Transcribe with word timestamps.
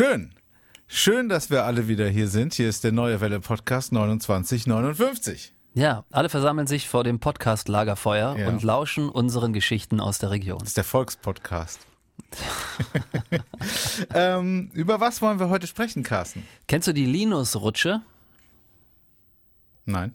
Schön. 0.00 0.30
Schön, 0.86 1.28
dass 1.28 1.50
wir 1.50 1.66
alle 1.66 1.86
wieder 1.86 2.08
hier 2.08 2.26
sind. 2.26 2.54
Hier 2.54 2.70
ist 2.70 2.84
der 2.84 2.90
Neue 2.90 3.20
Welle 3.20 3.38
Podcast 3.38 3.88
2959. 3.88 5.52
Ja, 5.74 6.06
alle 6.10 6.30
versammeln 6.30 6.66
sich 6.66 6.88
vor 6.88 7.04
dem 7.04 7.20
Podcast 7.20 7.68
Lagerfeuer 7.68 8.34
Ja. 8.38 8.48
und 8.48 8.62
lauschen 8.62 9.10
unseren 9.10 9.52
Geschichten 9.52 10.00
aus 10.00 10.16
der 10.16 10.30
Region. 10.30 10.60
Das 10.60 10.68
ist 10.68 10.78
der 10.78 10.84
Volkspodcast. 10.84 11.80
ähm, 14.14 14.70
über 14.72 15.00
was 15.00 15.20
wollen 15.20 15.38
wir 15.38 15.50
heute 15.50 15.66
sprechen, 15.66 16.02
Carsten? 16.02 16.46
Kennst 16.66 16.88
du 16.88 16.94
die 16.94 17.04
Linus-Rutsche? 17.04 18.00
Nein. 19.84 20.14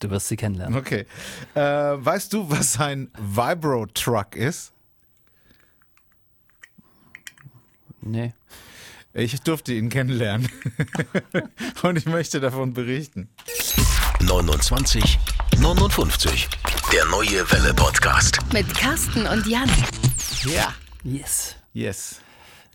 Du 0.00 0.10
wirst 0.10 0.26
sie 0.26 0.36
kennenlernen. 0.36 0.76
Okay. 0.76 1.06
Äh, 1.54 1.60
weißt 1.60 2.32
du, 2.32 2.50
was 2.50 2.80
ein 2.80 3.12
Vibro-Truck 3.16 4.34
ist? 4.34 4.72
Nee. 8.00 8.32
Ich 9.14 9.40
durfte 9.42 9.74
ihn 9.74 9.88
kennenlernen. 9.90 10.48
Und 11.82 11.98
ich 11.98 12.06
möchte 12.06 12.40
davon 12.40 12.72
berichten. 12.72 13.28
29 14.20 15.18
59. 15.58 16.48
Der 16.92 17.04
neue 17.06 17.50
Welle 17.50 17.74
Podcast. 17.74 18.38
Mit 18.52 18.72
Carsten 18.74 19.26
und 19.26 19.46
Jan. 19.46 19.68
Ja. 20.44 20.72
Yes. 21.04 21.56
Yes. 21.74 22.20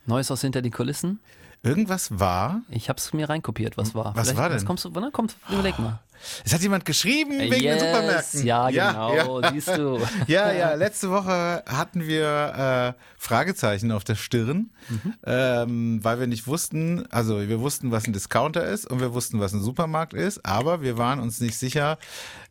Neues 0.05 0.29
aus 0.29 0.41
hinter 0.41 0.61
den 0.61 0.71
Kulissen? 0.71 1.19
Irgendwas 1.63 2.19
war. 2.19 2.61
Ich 2.69 2.87
hab's 2.89 3.13
mir 3.13 3.29
reinkopiert, 3.29 3.77
was 3.77 3.95
war. 3.95 4.15
Was 4.15 4.27
Vielleicht- 4.27 4.37
war 4.39 4.49
denn? 4.49 4.63
Kommst 4.65 4.85
du, 4.85 4.91
na, 4.93 5.09
komm, 5.11 5.27
überleg 5.49 5.79
mal. 5.79 5.99
Es 6.45 6.53
hat 6.53 6.61
jemand 6.61 6.85
geschrieben 6.85 7.39
wegen 7.39 7.51
den 7.51 7.61
yes, 7.63 7.79
Supermärkten. 7.81 8.45
Ja, 8.45 8.69
genau, 8.69 9.15
ja. 9.41 9.51
siehst 9.51 9.67
du. 9.69 9.99
Ja, 10.27 10.51
ja, 10.51 10.73
letzte 10.73 11.09
Woche 11.09 11.63
hatten 11.67 12.05
wir 12.07 12.95
äh, 12.97 13.01
Fragezeichen 13.17 13.91
auf 13.91 14.03
der 14.03 14.15
Stirn, 14.15 14.69
Mhm. 14.89 15.13
ähm, 15.25 15.99
weil 16.03 16.19
wir 16.21 16.27
nicht 16.27 16.47
wussten, 16.47 17.05
also 17.11 17.47
wir 17.47 17.59
wussten, 17.59 17.91
was 17.91 18.05
ein 18.07 18.13
Discounter 18.13 18.65
ist 18.65 18.85
und 18.89 19.01
wir 19.01 19.13
wussten, 19.13 19.39
was 19.41 19.51
ein 19.53 19.61
Supermarkt 19.61 20.13
ist, 20.13 20.45
aber 20.45 20.81
wir 20.81 20.97
waren 20.97 21.19
uns 21.19 21.41
nicht 21.41 21.57
sicher, 21.57 21.97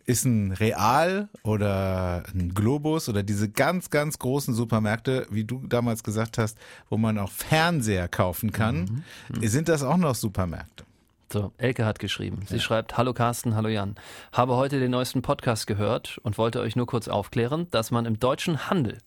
ist 0.04 0.24
ein 0.26 0.52
Real 0.52 1.28
oder 1.42 2.24
ein 2.34 2.52
Globus 2.54 3.08
oder 3.08 3.22
diese 3.22 3.48
ganz, 3.48 3.88
ganz 3.90 4.18
großen 4.18 4.54
Supermärkte, 4.54 5.26
wie 5.30 5.44
du 5.44 5.66
damals 5.66 6.02
gesagt 6.04 6.36
hast, 6.38 6.58
wo 6.90 6.96
man 6.98 7.18
auch 7.18 7.30
Fernseher 7.32 8.06
kaufen 8.08 8.52
kann, 8.52 9.02
Mhm. 9.30 9.48
sind 9.48 9.68
das 9.68 9.82
auch 9.82 9.96
noch 9.96 10.14
Supermärkte? 10.14 10.84
So, 11.32 11.52
Elke 11.58 11.84
hat 11.84 11.98
geschrieben. 11.98 12.44
Sie 12.46 12.60
schreibt, 12.60 12.96
hallo 12.96 13.12
Carsten, 13.12 13.56
hallo 13.56 13.68
Jan. 13.68 13.96
Habe 14.32 14.54
heute 14.56 14.78
den 14.78 14.92
neuesten 14.92 15.22
Podcast 15.22 15.66
gehört 15.66 16.18
und 16.22 16.38
wollte 16.38 16.60
euch 16.60 16.76
nur 16.76 16.86
kurz 16.86 17.08
aufklären, 17.08 17.66
dass 17.72 17.90
man 17.90 18.06
im 18.06 18.20
deutschen 18.20 18.70
Handel, 18.70 18.98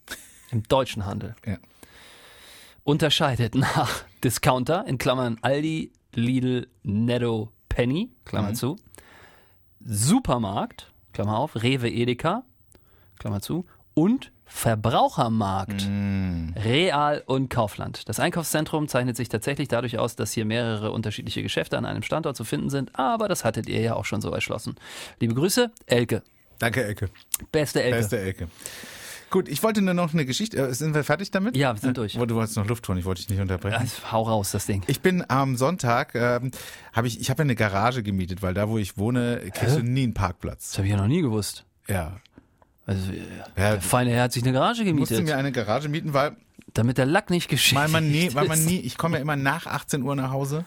im 0.52 0.64
deutschen 0.64 1.06
Handel, 1.06 1.36
Ja. 1.46 1.58
unterscheidet 2.84 3.56
nach 3.56 4.04
Discounter, 4.24 4.86
in 4.86 4.98
Klammern 4.98 5.38
Aldi, 5.42 5.94
Lidl, 6.14 6.68
Netto, 6.84 7.52
Penny, 7.70 8.12
Klammer 8.26 8.54
zu, 8.54 8.76
Supermarkt, 9.80 10.92
Klammer 11.14 11.38
auf, 11.38 11.56
Rewe, 11.64 11.90
Edeka, 11.90 12.44
Klammer 13.18 13.40
zu, 13.42 13.66
und 13.94 14.32
Verbrauchermarkt, 14.50 15.88
Real 16.64 17.24
und 17.28 17.50
Kaufland. 17.50 18.10
Das 18.10 18.20
Einkaufszentrum 18.20 18.88
zeichnet 18.88 19.16
sich 19.16 19.30
tatsächlich 19.30 19.68
dadurch 19.68 19.98
aus, 19.98 20.16
dass 20.16 20.32
hier 20.34 20.44
mehrere 20.46 20.92
unterschiedliche 20.92 21.42
Geschäfte 21.44 21.78
an 21.78 21.86
einem 21.86 22.04
Standort 22.04 22.36
zu 22.36 22.44
finden 22.44 22.70
sind, 22.70 22.98
aber 22.98 23.28
das 23.28 23.46
hattet 23.46 23.70
ihr 23.70 23.80
ja 23.82 23.96
auch 23.96 24.06
schon 24.06 24.22
so 24.22 24.32
erschlossen. 24.32 24.76
Liebe 25.20 25.34
Grüße, 25.36 25.72
Elke. 25.86 26.24
Danke, 26.58 26.84
Elke. 26.84 27.10
Beste 27.52 27.82
Elke. 27.84 27.98
Beste 27.98 28.20
Ecke. 28.22 28.48
Gut, 29.30 29.48
ich 29.48 29.62
wollte 29.62 29.82
nur 29.84 29.94
noch 29.94 30.12
eine 30.14 30.26
Geschichte. 30.26 30.58
äh, 30.58 30.74
Sind 30.74 30.96
wir 30.96 31.04
fertig 31.04 31.30
damit? 31.30 31.56
Ja, 31.56 31.74
wir 31.76 31.80
sind 31.80 31.96
durch. 31.98 32.16
Äh, 32.16 32.26
Du 32.28 32.36
wolltest 32.36 32.58
noch 32.58 32.66
Luft 32.68 32.88
holen, 32.90 32.98
ich 32.98 33.06
wollte 33.06 33.22
dich 33.22 33.30
nicht 33.30 33.40
unterbrechen. 33.40 33.76
Also, 33.78 34.12
hau 34.12 34.24
raus, 34.24 34.52
das 34.52 34.66
Ding. 34.66 34.82
Ich 34.88 35.02
bin 35.02 35.24
am 35.30 35.56
Sonntag, 35.56 36.16
ähm, 36.16 36.52
habe 36.92 37.08
ich, 37.08 37.22
ich 37.22 37.30
habe 37.30 37.44
eine 37.44 37.54
Garage 37.56 38.02
gemietet, 38.04 38.42
weil 38.42 38.56
da, 38.56 38.68
wo 38.68 38.78
ich 38.80 38.98
wohne, 38.98 39.40
kriegst 39.54 39.78
du 39.78 39.84
nie 39.84 40.04
einen 40.04 40.14
Parkplatz. 40.16 40.70
Das 40.72 40.78
habe 40.80 40.88
ich 40.88 40.92
ja 40.94 40.98
noch 41.00 41.08
nie 41.08 41.22
gewusst. 41.22 41.66
Ja. 41.88 42.18
Also, 42.90 43.12
Ja, 43.56 43.72
der 43.74 43.82
feine 43.82 44.12
Herr 44.12 44.24
hat 44.24 44.34
sich 44.34 44.44
eine 44.44 44.54
Garage 44.54 44.84
Ich 44.84 44.94
musste 44.94 45.16
gemietet, 45.16 45.36
mir 45.36 45.38
eine 45.40 45.52
Garage 45.52 45.90
mieten, 45.90 46.14
weil, 46.14 46.36
damit 46.74 46.98
der 46.98 47.06
Lack 47.06 47.30
nicht 47.30 47.50
geschieht. 47.50 47.78
weil 47.78 47.88
man 47.90 48.10
nie, 48.10 48.34
weil 48.34 48.48
man 48.48 48.64
nie, 48.66 48.80
ich 48.84 48.98
komme 48.98 49.18
ja 49.18 49.22
immer 49.22 49.36
nach 49.36 49.66
18 49.68 50.02
Uhr 50.04 50.16
nach 50.16 50.32
Hause, 50.32 50.66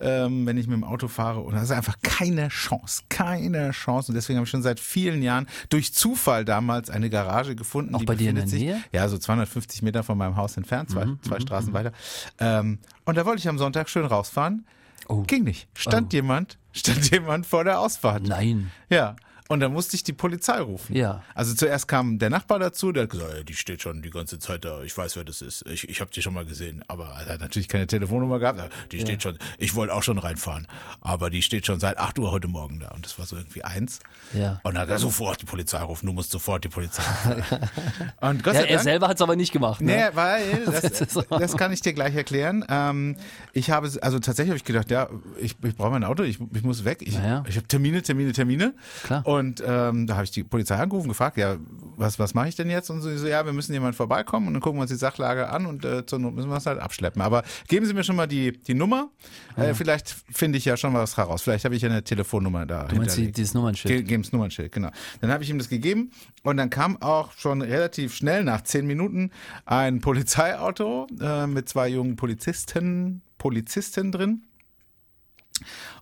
ähm, 0.00 0.46
wenn 0.46 0.56
ich 0.58 0.66
mit 0.66 0.76
dem 0.76 0.84
Auto 0.84 1.08
fahre 1.08 1.40
und 1.40 1.54
das 1.54 1.64
ist 1.64 1.70
einfach 1.70 1.96
keine 2.02 2.48
Chance, 2.48 3.02
keine 3.08 3.70
Chance 3.70 4.10
und 4.12 4.16
deswegen 4.16 4.38
habe 4.38 4.44
ich 4.44 4.50
schon 4.50 4.62
seit 4.62 4.80
vielen 4.80 5.22
Jahren 5.22 5.46
durch 5.70 5.92
Zufall 5.94 6.44
damals 6.44 6.90
eine 6.90 7.08
Garage 7.10 7.54
gefunden. 7.56 7.94
Auch 7.94 8.00
die 8.00 8.04
bei 8.06 8.14
dir 8.16 8.30
in 8.30 8.36
der 8.36 8.46
Nähe? 8.46 8.76
Mhm, 8.76 8.82
Ja, 8.92 9.08
so 9.08 9.16
250 9.18 9.82
Meter 9.82 10.02
von 10.02 10.18
meinem 10.18 10.36
Haus 10.36 10.56
entfernt, 10.56 10.90
zwei, 10.90 11.06
zwei 11.26 11.40
Straßen 11.40 11.72
weiter. 11.72 11.92
Ähm, 12.38 12.78
und 13.04 13.16
da 13.16 13.24
wollte 13.26 13.40
ich 13.40 13.48
am 13.48 13.58
Sonntag 13.58 13.88
schön 13.88 14.04
rausfahren. 14.04 14.66
Oh. 15.08 15.22
Ging 15.22 15.44
nicht. 15.44 15.68
Stand 15.74 16.12
jemand, 16.12 16.58
stand 16.72 17.10
jemand 17.10 17.46
vor 17.46 17.64
der 17.64 17.80
Ausfahrt. 17.80 18.22
Nein. 18.24 18.70
Ja. 18.88 19.16
Und 19.48 19.60
dann 19.60 19.72
musste 19.72 19.96
ich 19.96 20.04
die 20.04 20.12
Polizei 20.12 20.58
rufen. 20.60 20.96
Ja. 20.96 21.22
Also 21.34 21.54
zuerst 21.54 21.88
kam 21.88 22.18
der 22.18 22.30
Nachbar 22.30 22.58
dazu, 22.58 22.92
der 22.92 23.04
hat 23.04 23.10
gesagt, 23.10 23.34
"Ja, 23.36 23.42
die 23.42 23.54
steht 23.54 23.82
schon 23.82 24.00
die 24.02 24.10
ganze 24.10 24.38
Zeit 24.38 24.64
da, 24.64 24.82
ich 24.82 24.96
weiß, 24.96 25.16
wer 25.16 25.24
das 25.24 25.42
ist. 25.42 25.66
Ich, 25.68 25.88
ich 25.88 26.00
habe 26.00 26.10
die 26.10 26.22
schon 26.22 26.32
mal 26.34 26.44
gesehen. 26.44 26.84
Aber 26.88 27.06
er 27.26 27.34
hat 27.34 27.40
natürlich 27.40 27.68
keine 27.68 27.86
Telefonnummer 27.86 28.38
gehabt. 28.38 28.58
Ja, 28.58 28.68
Die 28.90 29.00
steht 29.00 29.22
schon, 29.22 29.38
ich 29.58 29.74
wollte 29.74 29.94
auch 29.94 30.02
schon 30.02 30.18
reinfahren. 30.18 30.66
Aber 31.00 31.28
die 31.30 31.42
steht 31.42 31.66
schon 31.66 31.80
seit 31.80 31.98
8 31.98 32.18
Uhr 32.18 32.30
heute 32.30 32.48
Morgen 32.48 32.80
da. 32.80 32.88
Und 32.88 33.04
das 33.04 33.18
war 33.18 33.26
so 33.26 33.36
irgendwie 33.36 33.64
eins. 33.64 34.00
Ja. 34.32 34.60
Und 34.62 34.74
dann 34.74 34.82
hat 34.82 34.88
er 34.90 34.98
sofort 34.98 35.40
die 35.42 35.46
Polizei 35.46 35.78
rufen, 35.82 36.06
du 36.06 36.12
musst 36.12 36.30
sofort 36.30 36.64
die 36.64 36.68
Polizei 36.68 37.02
rufen. 37.26 37.42
Und 38.20 38.42
Gott 38.44 38.54
Ja, 38.54 38.60
sei 38.62 38.66
er 38.68 38.78
selber 38.78 39.08
hat 39.08 39.16
es 39.16 39.22
aber 39.22 39.36
nicht 39.36 39.52
gemacht. 39.52 39.80
Ne? 39.80 39.96
Nee, 39.96 40.16
weil, 40.16 40.64
das, 40.66 41.26
Das 41.28 41.56
kann 41.56 41.72
ich 41.72 41.80
dir 41.80 41.92
gleich 41.92 42.14
erklären. 42.14 42.64
Ähm, 42.68 43.16
ich 43.52 43.70
habe, 43.70 43.90
also 44.00 44.18
tatsächlich 44.18 44.50
habe 44.50 44.56
ich 44.58 44.64
gedacht, 44.64 44.90
ja, 44.90 45.08
ich, 45.40 45.56
ich 45.62 45.74
brauche 45.76 45.90
mein 45.90 46.04
Auto, 46.04 46.22
ich, 46.22 46.38
ich 46.54 46.62
muss 46.62 46.84
weg. 46.84 46.98
Ich, 47.02 47.14
Naja. 47.18 47.44
ich 47.48 47.56
habe 47.56 47.66
Termine, 47.66 48.02
Termine, 48.02 48.32
Termine. 48.32 48.74
Klar. 49.02 49.26
Und 49.26 49.31
ähm, 49.38 50.06
da 50.06 50.14
habe 50.14 50.24
ich 50.24 50.30
die 50.30 50.44
Polizei 50.44 50.76
angerufen, 50.76 51.08
gefragt, 51.08 51.36
ja, 51.36 51.56
was, 51.96 52.18
was 52.18 52.34
mache 52.34 52.48
ich 52.48 52.56
denn 52.56 52.70
jetzt? 52.70 52.90
Und 52.90 53.00
so, 53.00 53.16
so, 53.16 53.26
ja, 53.26 53.44
wir 53.44 53.52
müssen 53.52 53.72
jemand 53.72 53.94
vorbeikommen 53.94 54.48
und 54.48 54.54
dann 54.54 54.62
gucken 54.62 54.78
wir 54.78 54.82
uns 54.82 54.90
die 54.90 54.96
Sachlage 54.96 55.48
an 55.48 55.66
und 55.66 55.84
äh, 55.84 56.04
zur 56.06 56.18
Not 56.18 56.34
müssen 56.34 56.50
wir 56.50 56.56
es 56.56 56.66
halt 56.66 56.80
abschleppen. 56.80 57.22
Aber 57.22 57.42
geben 57.68 57.86
Sie 57.86 57.94
mir 57.94 58.04
schon 58.04 58.16
mal 58.16 58.26
die, 58.26 58.52
die 58.52 58.74
Nummer. 58.74 59.10
Äh, 59.56 59.74
vielleicht 59.74 60.14
finde 60.30 60.58
ich 60.58 60.64
ja 60.64 60.76
schon 60.76 60.94
was 60.94 61.16
heraus. 61.16 61.42
Vielleicht 61.42 61.64
habe 61.64 61.74
ich 61.74 61.82
ja 61.82 61.88
eine 61.88 62.02
Telefonnummer 62.02 62.66
da. 62.66 62.84
Du 62.84 62.96
meinst 62.96 63.16
die, 63.16 63.30
dieses 63.30 63.54
Nummernschild? 63.54 63.94
Ge 63.94 64.02
geben's 64.02 64.32
Nummernschild, 64.32 64.72
genau. 64.72 64.90
Dann 65.20 65.30
habe 65.30 65.44
ich 65.44 65.50
ihm 65.50 65.58
das 65.58 65.68
gegeben 65.68 66.10
und 66.42 66.56
dann 66.56 66.70
kam 66.70 67.00
auch 67.00 67.32
schon 67.32 67.62
relativ 67.62 68.14
schnell, 68.14 68.44
nach 68.44 68.62
zehn 68.62 68.86
Minuten, 68.86 69.30
ein 69.64 70.00
Polizeiauto 70.00 71.06
äh, 71.20 71.46
mit 71.46 71.68
zwei 71.68 71.88
jungen 71.88 72.16
Polizisten, 72.16 73.22
Polizisten 73.38 74.12
drin. 74.12 74.42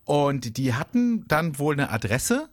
Und 0.04 0.56
die 0.56 0.74
hatten 0.74 1.26
dann 1.28 1.58
wohl 1.58 1.74
eine 1.74 1.90
Adresse. 1.90 2.48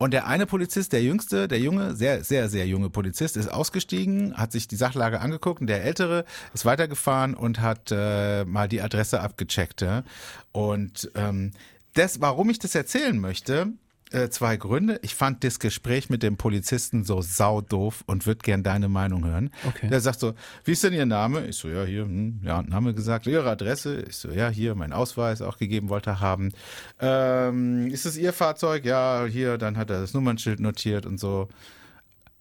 Und 0.00 0.12
der 0.12 0.26
eine 0.26 0.46
Polizist, 0.46 0.94
der 0.94 1.02
jüngste, 1.02 1.46
der 1.46 1.58
junge, 1.58 1.94
sehr, 1.94 2.24
sehr, 2.24 2.48
sehr 2.48 2.66
junge 2.66 2.88
Polizist, 2.88 3.36
ist 3.36 3.48
ausgestiegen, 3.48 4.34
hat 4.34 4.50
sich 4.50 4.66
die 4.66 4.76
Sachlage 4.76 5.20
angeguckt 5.20 5.60
und 5.60 5.66
der 5.66 5.84
ältere 5.84 6.24
ist 6.54 6.64
weitergefahren 6.64 7.34
und 7.34 7.60
hat 7.60 7.92
äh, 7.92 8.46
mal 8.46 8.66
die 8.66 8.80
Adresse 8.80 9.20
abgecheckt. 9.20 9.82
Ja? 9.82 10.04
Und 10.52 11.10
ähm, 11.16 11.50
das, 11.92 12.22
warum 12.22 12.48
ich 12.48 12.58
das 12.58 12.74
erzählen 12.74 13.18
möchte, 13.18 13.74
äh, 14.10 14.28
zwei 14.28 14.56
Gründe. 14.56 14.98
Ich 15.02 15.14
fand 15.14 15.44
das 15.44 15.58
Gespräch 15.58 16.10
mit 16.10 16.22
dem 16.22 16.36
Polizisten 16.36 17.04
so 17.04 17.22
saudoof 17.22 18.02
und 18.06 18.26
würde 18.26 18.40
gern 18.42 18.62
deine 18.62 18.88
Meinung 18.88 19.24
hören. 19.24 19.50
Okay. 19.66 19.88
Der 19.88 20.00
sagt 20.00 20.20
so, 20.20 20.34
wie 20.64 20.72
ist 20.72 20.82
denn 20.84 20.92
Ihr 20.92 21.06
Name? 21.06 21.46
Ich 21.46 21.56
so, 21.56 21.68
ja, 21.68 21.84
hier, 21.84 22.02
hm, 22.02 22.40
ja, 22.42 22.62
Name 22.62 22.94
gesagt. 22.94 23.26
Ihre 23.26 23.48
Adresse? 23.48 24.02
Ich 24.08 24.16
so, 24.16 24.30
ja, 24.30 24.48
hier, 24.48 24.74
mein 24.74 24.92
Ausweis 24.92 25.42
auch 25.42 25.58
gegeben, 25.58 25.88
wollte 25.88 26.20
haben. 26.20 26.52
Ähm, 27.00 27.86
ist 27.88 28.06
es 28.06 28.16
Ihr 28.16 28.32
Fahrzeug? 28.32 28.84
Ja, 28.84 29.26
hier, 29.26 29.58
dann 29.58 29.76
hat 29.76 29.90
er 29.90 30.00
das 30.00 30.14
Nummernschild 30.14 30.60
notiert 30.60 31.06
und 31.06 31.18
so. 31.18 31.48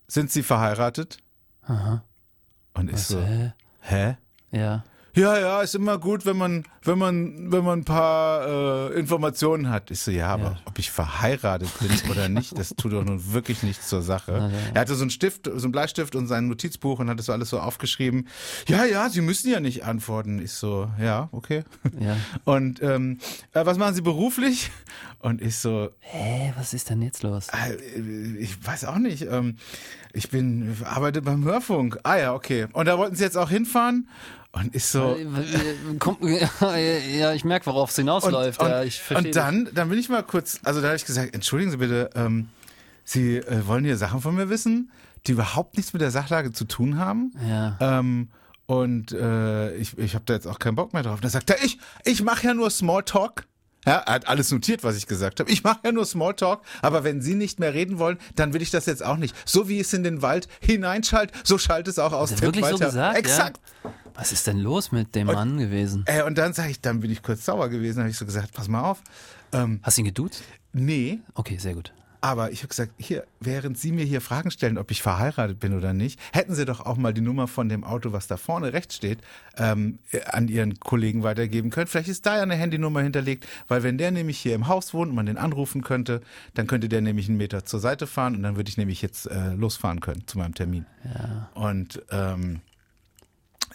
Sind 0.07 0.31
Sie 0.31 0.43
verheiratet? 0.43 1.17
Aha. 1.63 2.03
Und 2.73 2.89
ich 2.89 2.95
Was, 2.95 3.07
so, 3.09 3.21
hä? 3.21 3.53
hä? 3.81 4.17
Ja. 4.51 4.83
Ja, 5.15 5.37
ja, 5.37 5.61
ist 5.61 5.75
immer 5.75 5.97
gut, 5.97 6.25
wenn 6.25 6.37
man, 6.37 6.63
wenn 6.89 6.97
man, 6.97 7.51
wenn 7.51 7.63
man 7.63 7.79
ein 7.79 7.85
paar 7.85 8.89
äh, 8.91 8.99
Informationen 8.99 9.69
hat. 9.69 9.91
Ich 9.91 9.99
so, 10.01 10.11
ja, 10.11 10.27
aber 10.27 10.43
Ja. 10.43 10.57
ob 10.65 10.77
ich 10.79 10.91
verheiratet 10.91 11.69
bin 11.79 11.89
oder 12.11 12.27
nicht, 12.29 12.57
das 12.57 12.69
tut 12.69 12.91
doch 12.93 13.03
nun 13.05 13.31
wirklich 13.31 13.63
nichts 13.63 13.87
zur 13.87 14.01
Sache. 14.01 14.51
Er 14.73 14.81
hatte 14.81 14.95
so 14.95 15.03
einen 15.03 15.09
Stift, 15.11 15.45
so 15.45 15.51
einen 15.63 15.71
Bleistift 15.71 16.15
und 16.15 16.27
sein 16.27 16.47
Notizbuch 16.47 16.99
und 16.99 17.09
hat 17.09 17.19
das 17.19 17.27
so 17.27 17.33
alles 17.33 17.49
so 17.49 17.59
aufgeschrieben. 17.59 18.27
Ja, 18.67 18.83
ja, 18.85 19.09
Sie 19.09 19.21
müssen 19.21 19.49
ja 19.51 19.59
nicht 19.59 19.85
antworten. 19.85 20.39
Ich 20.41 20.51
so, 20.53 20.89
ja, 20.99 21.29
okay. 21.31 21.63
Ja. 21.99 22.17
Und 22.45 22.81
ähm, 22.81 23.19
äh, 23.53 23.65
was 23.65 23.77
machen 23.77 23.93
Sie 23.95 24.01
beruflich? 24.01 24.71
Und 25.19 25.41
ich 25.41 25.57
so, 25.57 25.89
Hä, 25.99 26.53
was 26.57 26.73
ist 26.73 26.89
denn 26.89 27.01
jetzt 27.01 27.23
los? 27.23 27.47
äh, 27.49 27.75
ich 28.39 28.65
weiß 28.65 28.85
auch 28.85 28.97
nicht. 28.97 29.23
Ähm, 29.29 29.57
ich 30.13 30.29
bin, 30.29 30.75
arbeite 30.83 31.21
beim 31.21 31.43
Hörfunk. 31.45 31.99
Ah 32.03 32.17
ja, 32.17 32.33
okay. 32.33 32.67
Und 32.73 32.87
da 32.87 32.97
wollten 32.97 33.15
Sie 33.15 33.23
jetzt 33.23 33.37
auch 33.37 33.49
hinfahren? 33.49 34.07
Und 34.51 34.73
ich 34.75 34.85
so, 34.85 35.15
Äh, 35.15 35.25
ja, 36.79 37.33
ich 37.33 37.43
merke, 37.45 37.65
worauf 37.67 37.89
es 37.89 37.95
hinausläuft. 37.95 38.59
Und, 38.59 38.69
ja, 38.69 38.81
und, 38.81 38.87
ich 38.87 39.01
verstehe 39.01 39.29
und 39.29 39.35
dann, 39.35 39.69
dann 39.73 39.89
bin 39.89 39.99
ich 39.99 40.09
mal 40.09 40.23
kurz, 40.23 40.59
also 40.63 40.81
da 40.81 40.87
habe 40.87 40.97
ich 40.97 41.05
gesagt, 41.05 41.33
entschuldigen 41.33 41.71
Sie 41.71 41.77
bitte, 41.77 42.09
ähm, 42.15 42.49
Sie 43.03 43.37
äh, 43.37 43.65
wollen 43.67 43.85
hier 43.85 43.97
Sachen 43.97 44.21
von 44.21 44.35
mir 44.35 44.49
wissen, 44.49 44.91
die 45.27 45.33
überhaupt 45.33 45.77
nichts 45.77 45.93
mit 45.93 46.01
der 46.01 46.11
Sachlage 46.11 46.51
zu 46.51 46.65
tun 46.65 46.97
haben. 46.97 47.31
Ja. 47.47 47.77
Ähm, 47.79 48.29
Und 48.67 49.11
äh, 49.11 49.75
ich, 49.77 49.97
ich 49.97 50.13
habe 50.13 50.25
da 50.25 50.35
jetzt 50.35 50.45
auch 50.45 50.59
keinen 50.59 50.75
Bock 50.75 50.93
mehr 50.93 51.01
drauf. 51.01 51.15
Und 51.15 51.23
dann 51.23 51.31
sagt 51.31 51.49
er, 51.49 51.63
ich, 51.63 51.79
ich 52.05 52.21
mache 52.21 52.45
ja 52.45 52.53
nur 52.53 52.69
Smalltalk. 52.69 53.47
Ja, 53.85 53.95
er 53.99 54.13
hat 54.13 54.27
alles 54.27 54.51
notiert, 54.51 54.83
was 54.83 54.95
ich 54.97 55.07
gesagt 55.07 55.39
habe. 55.39 55.49
Ich 55.49 55.63
mache 55.63 55.79
ja 55.85 55.91
nur 55.91 56.05
Smalltalk, 56.05 56.61
aber 56.81 57.03
wenn 57.03 57.21
Sie 57.21 57.33
nicht 57.33 57.59
mehr 57.59 57.73
reden 57.73 57.97
wollen, 57.97 58.19
dann 58.35 58.53
will 58.53 58.61
ich 58.61 58.69
das 58.69 58.85
jetzt 58.85 59.03
auch 59.03 59.17
nicht. 59.17 59.33
So 59.45 59.69
wie 59.69 59.79
es 59.79 59.91
in 59.93 60.03
den 60.03 60.21
Wald 60.21 60.47
hineinschallt, 60.59 61.31
so 61.43 61.57
schallt 61.57 61.87
es 61.87 61.97
auch 61.97 62.11
aus 62.11 62.29
dem 62.29 62.41
wirklich 62.41 62.65
weiter. 62.65 62.77
so 62.77 62.85
gesagt? 62.85 63.17
Exakt. 63.17 63.59
Ja. 63.83 63.91
Was 64.19 64.31
ist 64.31 64.45
denn 64.47 64.59
los 64.59 64.91
mit 64.91 65.15
dem 65.15 65.27
Mann 65.27 65.57
gewesen? 65.57 66.03
Äh, 66.05 66.23
und 66.23 66.37
dann 66.37 66.53
sage 66.53 66.69
ich, 66.71 66.81
dann 66.81 66.99
bin 66.99 67.09
ich 67.09 67.21
kurz 67.23 67.45
sauer 67.45 67.69
gewesen, 67.69 67.99
habe 67.99 68.09
ich 68.09 68.17
so 68.17 68.25
gesagt, 68.25 68.53
pass 68.53 68.67
mal 68.67 68.83
auf. 68.83 69.01
Ähm, 69.53 69.79
Hast 69.81 69.97
du 69.97 70.01
ihn 70.01 70.05
geduzt? 70.05 70.43
nee, 70.73 71.19
Okay, 71.33 71.57
sehr 71.57 71.73
gut. 71.73 71.93
aber 72.21 72.51
ich 72.51 72.59
habe 72.59 72.67
gesagt, 72.67 72.91
hier, 72.97 73.23
während 73.39 73.77
Sie 73.77 73.93
mir 73.93 74.03
hier 74.03 74.19
Fragen 74.19 74.51
stellen, 74.51 74.77
ob 74.77 74.91
ich 74.91 75.01
verheiratet 75.01 75.59
bin 75.61 75.73
oder 75.73 75.93
nicht, 75.93 76.19
hätten 76.33 76.53
Sie 76.53 76.65
doch 76.65 76.81
auch 76.85 76.97
mal 76.97 77.13
die 77.13 77.21
Nummer 77.21 77.47
von 77.47 77.69
dem 77.69 77.83
Auto, 77.85 78.11
was 78.11 78.27
da 78.27 78.35
vorne 78.35 78.73
rechts 78.73 78.95
steht, 78.97 79.19
ähm, 79.57 79.99
äh, 80.11 80.21
an 80.25 80.49
Ihren 80.49 80.79
Kollegen 80.81 81.23
weitergeben 81.23 81.69
können. 81.69 81.87
Vielleicht 81.87 82.09
ist 82.09 82.25
da 82.25 82.35
ja 82.35 82.43
eine 82.43 82.55
Handynummer 82.55 83.01
hinterlegt, 83.01 83.47
weil 83.69 83.83
wenn 83.83 83.97
der 83.97 84.11
nämlich 84.11 84.37
hier 84.37 84.53
im 84.53 84.67
Haus 84.67 84.93
wohnt 84.93 85.09
und 85.11 85.15
man 85.15 85.27
den 85.27 85.37
anrufen 85.37 85.81
könnte, 85.81 86.19
dann 86.55 86.67
könnte 86.67 86.89
der 86.89 86.99
nämlich 87.01 87.29
einen 87.29 87.37
Meter 87.37 87.63
zur 87.65 87.79
Seite 87.79 88.05
fahren 88.05 88.35
und 88.35 88.43
dann 88.43 88.57
würde 88.57 88.69
ich 88.69 88.75
nämlich 88.77 89.01
jetzt 89.01 89.25
äh, 89.27 89.53
losfahren 89.53 90.01
können 90.01 90.27
zu 90.27 90.37
meinem 90.37 90.53
Termin. 90.55 90.85
Ja. 91.05 91.49
Und 91.53 92.01
ähm, 92.11 92.59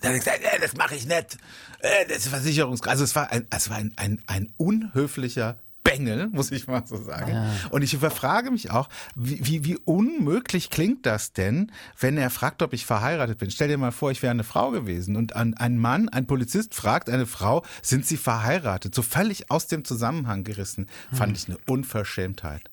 dann 0.04 0.12
habe 0.12 0.18
ich 0.18 0.24
gesagt, 0.24 0.42
äh, 0.44 0.60
das 0.60 0.76
mache 0.76 0.94
ich 0.94 1.06
nicht. 1.06 1.38
Äh, 1.80 2.06
das 2.08 2.18
ist 2.18 2.28
Versicherungs... 2.28 2.82
Also 2.82 3.04
es 3.04 3.14
war 3.16 3.30
ein, 3.32 3.46
es 3.50 3.70
war 3.70 3.76
ein, 3.76 3.92
ein, 3.96 4.22
ein 4.26 4.52
unhöflicher 4.56 5.58
Bengel, 5.82 6.28
muss 6.28 6.50
ich 6.50 6.66
mal 6.66 6.82
so 6.86 6.96
sagen. 6.96 7.32
Ja. 7.32 7.50
Und 7.70 7.82
ich 7.82 7.92
überfrage 7.92 8.50
mich 8.50 8.70
auch, 8.70 8.88
wie, 9.14 9.46
wie, 9.46 9.64
wie 9.64 9.76
unmöglich 9.76 10.70
klingt 10.70 11.04
das 11.04 11.32
denn, 11.32 11.70
wenn 12.00 12.16
er 12.16 12.30
fragt, 12.30 12.62
ob 12.62 12.72
ich 12.72 12.86
verheiratet 12.86 13.38
bin? 13.38 13.50
Stell 13.50 13.68
dir 13.68 13.76
mal 13.76 13.92
vor, 13.92 14.10
ich 14.10 14.22
wäre 14.22 14.30
eine 14.30 14.44
Frau 14.44 14.70
gewesen 14.70 15.14
und 15.14 15.36
ein, 15.36 15.54
ein 15.54 15.78
Mann, 15.78 16.08
ein 16.08 16.26
Polizist 16.26 16.74
fragt 16.74 17.10
eine 17.10 17.26
Frau, 17.26 17.64
sind 17.82 18.06
sie 18.06 18.16
verheiratet? 18.16 18.94
So 18.94 19.02
völlig 19.02 19.50
aus 19.50 19.66
dem 19.66 19.84
Zusammenhang 19.84 20.42
gerissen. 20.42 20.88
Fand 21.12 21.36
ich 21.36 21.48
eine 21.48 21.58
Unverschämtheit. 21.68 22.70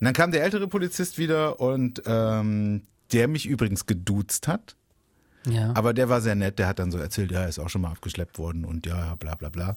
Und 0.00 0.06
dann 0.06 0.14
kam 0.14 0.32
der 0.32 0.42
ältere 0.42 0.66
Polizist 0.66 1.18
wieder 1.18 1.60
und 1.60 2.02
ähm, 2.06 2.82
der 3.12 3.28
mich 3.28 3.46
übrigens 3.46 3.86
geduzt 3.86 4.48
hat. 4.48 4.76
Ja. 5.46 5.70
Aber 5.74 5.94
der 5.94 6.08
war 6.08 6.20
sehr 6.20 6.34
nett, 6.34 6.58
der 6.58 6.66
hat 6.66 6.78
dann 6.78 6.90
so 6.90 6.98
erzählt, 6.98 7.30
ja, 7.30 7.42
er 7.42 7.48
ist 7.48 7.58
auch 7.58 7.68
schon 7.68 7.82
mal 7.82 7.90
abgeschleppt 7.90 8.38
worden 8.38 8.64
und 8.64 8.86
ja, 8.86 8.96
ja, 8.96 9.14
bla 9.14 9.34
bla 9.34 9.48
bla. 9.48 9.76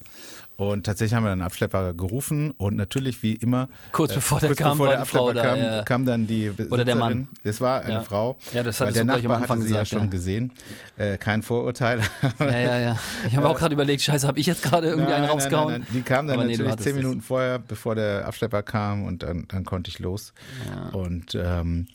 Und 0.57 0.85
tatsächlich 0.85 1.13
haben 1.13 1.23
wir 1.23 1.29
dann 1.29 1.39
einen 1.39 1.45
Abschlepper 1.47 1.93
gerufen 1.93 2.51
und 2.51 2.75
natürlich 2.75 3.23
wie 3.23 3.33
immer. 3.33 3.69
Kurz 3.93 4.13
bevor 4.13 4.39
der 4.41 4.49
kurz 4.49 4.59
kam, 4.59 4.77
bevor 4.77 4.89
der 4.89 4.99
Abschlepper 5.01 5.33
da, 5.33 5.41
kam, 5.43 5.57
ja. 5.57 5.83
kam 5.83 6.05
dann 6.05 6.27
die 6.27 6.51
Oder 6.69 6.83
der 6.83 6.95
Mann. 6.95 7.27
Besitzerin. 7.27 7.39
Das 7.43 7.61
war 7.61 7.81
eine 7.81 7.93
Ja. 7.93 8.01
Frau. 8.01 8.37
Ja, 8.53 8.63
das 8.63 8.81
hattest 8.81 8.97
der 8.97 9.05
Nachbar 9.05 9.39
hatte 9.39 9.53
sie 9.61 9.67
ja 9.73 9.83
gesagt, 9.83 9.87
schon 9.87 9.99
ja. 9.99 10.05
gesehen. 10.07 10.51
Äh, 10.97 11.17
kein 11.17 11.43
Vorurteil. 11.43 12.01
ja, 12.39 12.59
ja, 12.59 12.79
ja. 12.79 12.99
Ich 13.27 13.37
habe 13.37 13.47
auch 13.47 13.57
gerade 13.57 13.73
überlegt, 13.73 14.01
scheiße, 14.01 14.27
habe 14.27 14.39
ich 14.39 14.47
jetzt 14.47 14.63
gerade 14.63 14.87
irgendwie 14.87 15.05
einen 15.13 15.21
Nein, 15.21 15.29
nein, 15.29 15.31
rausgehauen? 15.31 15.71
nein, 15.71 15.81
nein. 15.81 15.93
Die 15.93 16.01
kam 16.01 16.27
dann 16.27 16.35
Aber 16.35 16.43
nee, 16.45 16.51
natürlich 16.53 16.71
hattest 16.73 16.87
zehn. 16.89 16.95
Minuten 16.97 17.21
vorher, 17.21 17.59
bevor 17.59 17.95
der 17.95 18.25
Abschlepper 18.27 18.61
kam 18.63 19.05
und 19.05 19.23
dann, 19.23 19.45
dann 19.47 19.63
konnte 19.63 19.89
ich 19.89 19.99
los. 19.99 20.33
Und 20.91 21.35
ähm, 21.35 21.87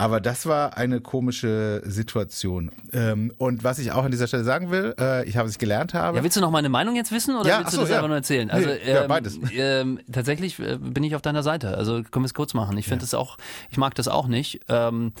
aber 0.00 0.18
das 0.18 0.46
war 0.46 0.78
eine 0.78 1.02
komische 1.02 1.82
Situation. 1.84 2.72
Ähm, 2.94 3.34
und 3.36 3.64
was 3.64 3.78
ich 3.78 3.92
auch 3.92 4.02
an 4.02 4.10
dieser 4.10 4.26
Stelle 4.28 4.44
sagen 4.44 4.70
will, 4.70 4.94
äh, 4.98 5.28
ich 5.28 5.36
habe 5.36 5.46
es 5.46 5.58
gelernt 5.58 5.92
habe. 5.92 6.16
Ja, 6.16 6.22
willst 6.24 6.38
du 6.38 6.40
noch 6.40 6.50
meine 6.50 6.70
Meinung 6.70 6.96
jetzt 6.96 7.12
wissen 7.12 7.36
oder 7.36 7.46
Ja, 7.46 7.58
willst 7.58 7.68
ach 7.68 7.74
du 7.74 7.80
das 7.80 7.90
ja. 7.90 7.96
einfach 7.96 8.08
nur 8.08 8.16
erzählen? 8.16 8.46
Nee, 8.46 8.52
Also 8.54 8.68
ja, 8.70 9.02
ähm, 9.02 9.08
beides. 9.08 9.38
Ähm, 9.52 10.00
tatsächlich 10.10 10.58
äh, 10.58 10.78
bin 10.78 11.04
ich 11.04 11.14
auf 11.16 11.20
deiner 11.20 11.42
Seite. 11.42 11.76
Also 11.76 12.02
können 12.02 12.24
wir 12.24 12.28
es 12.28 12.32
kurz 12.32 12.54
machen. 12.54 12.78
Ich 12.78 12.86
finde 12.86 13.04
es 13.04 13.12
auch, 13.12 13.36
ich 13.70 13.76
mag 13.76 13.94
das 13.94 14.08
auch 14.08 14.26
nicht, 14.26 14.60
ähm, 14.70 15.12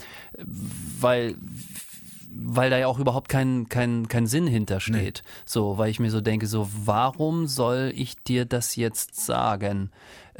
weil 0.98 1.34
weil 2.32 2.70
da 2.70 2.78
ja 2.78 2.86
auch 2.86 2.98
überhaupt 2.98 3.28
kein, 3.28 3.68
kein, 3.68 4.08
kein 4.08 4.26
Sinn 4.26 4.46
hintersteht. 4.46 5.22
So, 5.44 5.76
weil 5.76 5.90
ich 5.90 6.00
mir 6.00 6.10
so 6.10 6.22
denke, 6.22 6.46
so, 6.46 6.70
warum 6.86 7.46
soll 7.48 7.92
ich 7.94 8.16
dir 8.22 8.46
das 8.46 8.76
jetzt 8.76 9.26
sagen? 9.26 9.90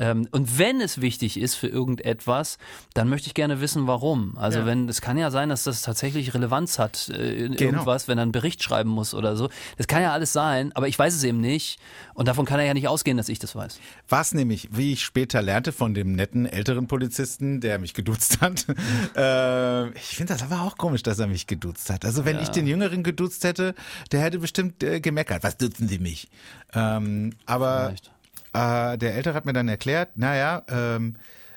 Ähm, 0.01 0.27
und 0.31 0.59
wenn 0.59 0.81
es 0.81 1.03
wichtig 1.03 1.39
ist 1.39 1.55
für 1.57 1.69
irgendetwas, 1.69 2.57
dann 2.95 3.09
möchte 3.11 3.27
ich 3.29 3.35
gerne 3.35 3.61
wissen, 3.61 3.87
warum. 3.87 4.37
Also 4.39 4.61
Ja. 4.61 4.67
wenn, 4.67 4.89
es 4.89 5.03
kann 5.03 5.19
ja 5.19 5.31
sein, 5.31 5.51
dass 5.51 5.65
das 5.65 5.83
tatsächlich 5.83 6.33
Relevanz 6.33 6.79
hat, 6.79 7.11
äh, 7.11 7.45
in 7.45 7.53
Genau. 7.53 7.73
irgendwas, 7.73 8.09
wenn 8.09 8.19
er 8.19 8.23
einen 8.23 8.33
Bericht 8.33 8.63
schreiben 8.63 8.89
muss 8.89 9.13
oder 9.13 9.37
so. 9.37 9.51
Das 9.77 9.87
kann 9.87 10.01
ja 10.01 10.13
alles 10.13 10.33
sein, 10.33 10.73
aber 10.75 10.89
ich 10.89 10.99
weiß 10.99 11.15
es 11.15 11.23
eben 11.23 11.41
nicht. 11.41 11.79
Und 12.15 12.29
davon 12.29 12.47
kann 12.47 12.59
er 12.59 12.65
ja 12.67 12.73
nicht 12.75 12.89
ausgehen, 12.89 13.19
dass 13.19 13.29
ich 13.29 13.39
das 13.39 13.55
weiß. 13.55 13.79
Was 14.09 14.33
nämlich, 14.33 14.71
wie 14.73 14.95
ich 14.95 15.03
später 15.05 15.43
lernte 15.43 15.71
von 15.73 15.93
dem 15.93 16.13
netten 16.15 16.47
älteren 16.47 16.87
Polizisten, 16.87 17.61
der 17.61 17.79
mich 17.79 17.93
geduzt 17.93 18.41
hat. 18.41 18.65
äh, 19.17 19.89
ich 19.91 20.17
finde 20.17 20.33
das 20.33 20.43
aber 20.43 20.63
auch 20.63 20.79
komisch, 20.79 21.03
dass 21.03 21.19
er 21.19 21.27
mich 21.27 21.47
geduzt 21.47 21.91
hat. 21.91 22.07
Also 22.07 22.25
wenn 22.25 22.39
ich 22.41 22.49
den 22.49 22.67
Jüngeren 22.67 23.03
geduzt 23.03 23.45
hätte, 23.45 23.75
der 24.13 24.21
hätte 24.23 24.39
bestimmt 24.39 24.83
äh, 24.83 25.01
gemeckert. 25.01 25.43
Was 25.43 25.59
duzen 25.59 25.89
Sie 25.89 25.99
mich? 25.99 26.29
Ähm, 26.73 27.35
aber 27.45 27.87
Vielleicht. 27.89 28.11
Äh, 28.53 28.99
der 28.99 29.15
Ältere 29.15 29.35
hat 29.35 29.45
mir 29.45 29.53
dann 29.53 29.69
erklärt, 29.69 30.17
naja, 30.17 30.63
ähm, 30.69 31.17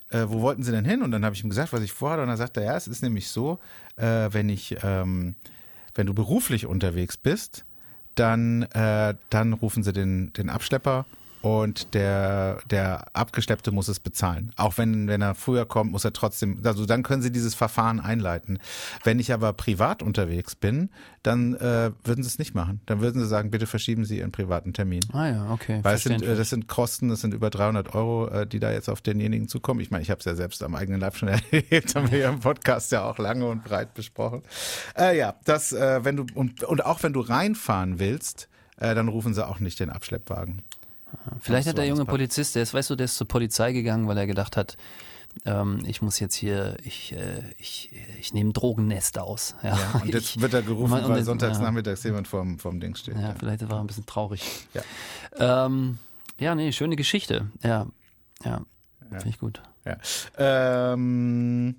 äh, 0.10 0.25
wo 0.28 0.42
wollten 0.42 0.63
Sie 0.63 0.72
denn 0.72 0.86
hin? 0.86 1.01
Und 1.01 1.12
dann 1.12 1.25
habe 1.25 1.36
ich 1.36 1.44
ihm 1.44 1.50
gesagt, 1.50 1.74
was 1.74 1.81
ich 1.81 1.92
vorhatte. 1.92 2.22
Und 2.22 2.28
dann 2.28 2.38
sagte 2.38 2.62
er, 2.62 2.68
ja, 2.68 2.78
es 2.78 2.88
ist 2.88 3.01
nämlich 3.01 3.30
so, 3.30 3.60
äh, 3.95 4.30
wenn 4.31 4.50
ich, 4.50 4.78
ähm, 4.84 5.36
wenn 5.95 6.07
du 6.07 6.13
beruflich 6.13 6.66
unterwegs 6.66 7.18
bist, 7.18 7.66
dann, 8.16 8.63
äh, 8.74 9.16
dann 9.30 9.54
rufen 9.54 9.84
sie 9.84 9.94
den, 9.94 10.31
den 10.34 10.50
Abschlepper 10.50 11.06
und 11.44 11.94
der, 11.94 12.60
der 12.72 13.07
Abgeschleppte 13.12 13.74
muss 13.74 13.90
es 13.90 14.00
bezahlen. 14.00 14.54
Auch 14.56 14.78
wenn, 14.78 15.10
wenn 15.10 15.22
er 15.22 15.36
früher 15.36 15.66
kommt, 15.66 15.92
muss 15.92 16.06
er 16.06 16.13
trotzdem, 16.13 16.62
also 16.63 16.86
dann 16.86 17.04
können 17.04 17.22
sie 17.22 17.34
dieses 17.34 17.54
Verfahren 17.54 18.00
einleiten. 18.00 18.60
Wenn 19.04 19.19
ich 19.19 19.34
aber 19.34 19.51
privat 19.51 20.01
unterwegs 20.01 20.56
bin, 20.56 20.90
dann 21.22 21.56
äh, 21.56 21.92
würden 22.06 22.24
sie 22.24 22.30
es 22.30 22.40
nicht 22.40 22.56
machen. 22.56 22.80
Dann 22.86 23.01
würden 23.01 23.22
sie 23.22 23.28
sagen, 23.28 23.51
bitte 23.51 23.68
verschieben 23.68 24.06
Sie 24.06 24.19
Ihren 24.19 24.31
privaten 24.31 24.72
Termin. 24.72 25.01
Ah 25.12 25.28
ja, 25.28 25.51
okay. 25.51 25.81
Weil 25.84 25.95
es 25.95 26.04
sind, 26.04 26.22
äh, 26.22 26.34
das 26.38 26.50
sind 26.50 26.69
Kosten, 26.69 27.10
das 27.10 27.19
sind 27.19 27.34
über 27.34 27.50
300 27.50 27.94
Euro, 27.94 28.30
äh, 28.30 28.48
die 28.48 28.62
da 28.62 28.72
jetzt 28.72 28.88
auf 28.88 29.01
denjenigen 29.01 29.50
zukommen. 29.50 29.81
Ich 29.81 29.92
meine, 29.92 30.01
ich 30.01 30.12
habe 30.12 30.19
es 30.19 30.25
ja 30.25 30.36
selbst 30.36 30.63
am 30.63 30.75
eigenen 30.75 31.01
Leib 31.01 31.18
schon 31.18 31.28
erlebt, 31.51 31.94
haben 31.94 32.10
wir 32.10 32.19
ja 32.19 32.30
im 32.30 32.40
Podcast 32.40 32.94
ja 32.94 33.04
auch 33.04 33.18
lange 33.18 33.45
und 33.48 33.66
breit 33.66 33.94
besprochen. 33.95 34.44
Äh, 34.98 35.18
ja, 35.18 35.36
das, 35.44 35.74
äh, 35.74 36.06
wenn 36.06 36.16
du 36.16 36.25
und, 36.36 36.63
und 36.63 36.86
auch 36.86 37.04
wenn 37.04 37.12
du 37.12 37.19
reinfahren 37.19 38.00
willst, 38.00 38.48
äh, 38.78 38.95
dann 38.95 39.10
rufen 39.10 39.34
sie 39.34 39.45
auch 39.45 39.60
nicht 39.60 39.81
den 39.81 39.90
Abschleppwagen. 39.90 40.62
Vielleicht 41.39 41.68
hat 41.68 41.77
der 41.77 41.86
junge. 41.88 42.06
Polizist, 42.06 42.56
der 42.56 42.63
ist, 42.63 42.74
weißt 42.74 42.89
du, 42.89 42.95
der 42.95 43.06
ist 43.06 43.18
zur 43.18 43.27
Polizei 43.27 43.74
gegangen, 43.74 44.07
weil 44.07 44.18
er 44.18 44.27
gedacht 44.27 44.57
hat, 44.57 44.77
ähm, 45.45 45.83
ich 45.88 46.01
muss 46.01 46.19
jetzt 46.19 46.36
hier, 46.36 46.77
ich, 46.83 47.13
äh, 47.13 47.42
ich, 47.57 47.92
ich 48.19 48.33
nehme 48.33 48.51
ein 48.51 48.54
Drogennest 48.54 49.18
aus. 49.18 49.56
Ja, 49.63 49.75
Ja, 49.77 50.01
und 50.04 50.13
jetzt 50.13 50.36
ich, 50.36 50.42
wird 50.42 50.54
er 50.54 50.62
gerufen, 50.62 50.94
und 50.94 51.10
weil 51.10 51.24
sonntags 51.24 51.57
ja. 51.57 51.63
nachmittags 51.63 52.04
jemand 52.04 52.27
vorm, 52.27 52.60
vorm 52.60 52.80
Ding 52.80 52.95
steht. 52.95 53.16
Ja, 53.16 53.30
Ja. 53.30 53.35
vielleicht 53.40 53.68
war 53.69 53.78
er 53.78 53.83
ein 53.83 53.88
bisschen 53.88 54.06
traurig. 54.06 54.44
Ja. 54.73 55.66
Ähm, 55.66 55.97
ja, 56.40 56.54
nee, 56.56 56.71
schöne 56.71 56.95
Geschichte. 56.95 57.47
Ja, 57.64 57.88
ja, 58.44 58.61
finde 59.09 59.30
ich 59.30 59.40
gut. 59.40 59.61
Ja. 59.85 59.97
Ähm, 60.38 61.76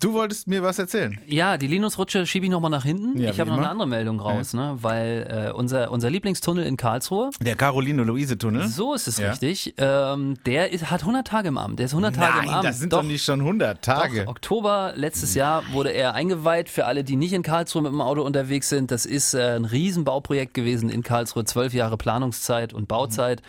du 0.00 0.12
wolltest 0.12 0.46
mir 0.48 0.62
was 0.62 0.78
erzählen. 0.78 1.18
Ja, 1.26 1.56
die 1.58 1.66
Linus-Rutsche 1.66 2.26
schiebe 2.26 2.46
ich 2.46 2.50
nochmal 2.52 2.70
nach 2.70 2.84
hinten. 2.84 3.18
Ja, 3.18 3.30
ich 3.30 3.40
habe 3.40 3.50
noch 3.50 3.58
eine 3.58 3.68
andere 3.68 3.88
Meldung 3.88 4.20
raus, 4.20 4.54
ne? 4.54 4.76
weil 4.80 5.48
äh, 5.48 5.52
unser, 5.52 5.90
unser 5.90 6.10
Lieblingstunnel 6.10 6.64
in 6.64 6.76
Karlsruhe, 6.76 7.30
Der 7.40 7.56
Caroline-Luise-Tunnel. 7.56 8.68
so 8.68 8.94
ist 8.94 9.08
es 9.08 9.18
Ja. 9.18 9.30
richtig, 9.30 9.74
ähm, 9.78 10.34
der 10.46 10.72
ist, 10.72 10.90
hat 10.90 11.00
100 11.00 11.26
Tage 11.26 11.48
im 11.48 11.58
Amt. 11.58 11.78
Der 11.78 11.86
ist 11.86 11.92
100 11.92 12.14
Tage 12.14 12.38
im 12.40 12.44
Nein, 12.46 12.54
Amt. 12.54 12.64
das 12.64 12.78
sind 12.78 12.92
doch, 12.92 13.02
nicht 13.02 13.24
schon 13.24 13.40
100 13.40 13.82
Tage. 13.82 14.24
Doch, 14.24 14.30
Oktober 14.30 14.92
letztes 14.96 15.34
Jahr 15.34 15.62
wurde 15.72 15.90
er 15.90 16.14
eingeweiht. 16.14 16.68
Für 16.68 16.86
alle, 16.86 17.04
die 17.04 17.16
nicht 17.16 17.32
in 17.32 17.42
Karlsruhe 17.42 17.82
mit 17.82 17.92
dem 17.92 18.00
Auto 18.00 18.22
unterwegs 18.22 18.68
sind, 18.68 18.90
das 18.90 19.06
ist 19.06 19.34
äh, 19.34 19.56
ein 19.56 19.64
Riesenbauprojekt 19.64 20.54
gewesen 20.54 20.88
in 20.88 21.02
Karlsruhe. 21.02 21.44
Zwölf 21.44 21.72
Jahre 21.74 21.96
Planungszeit 21.96 22.72
und 22.72 22.88
Bauzeit. 22.88 23.42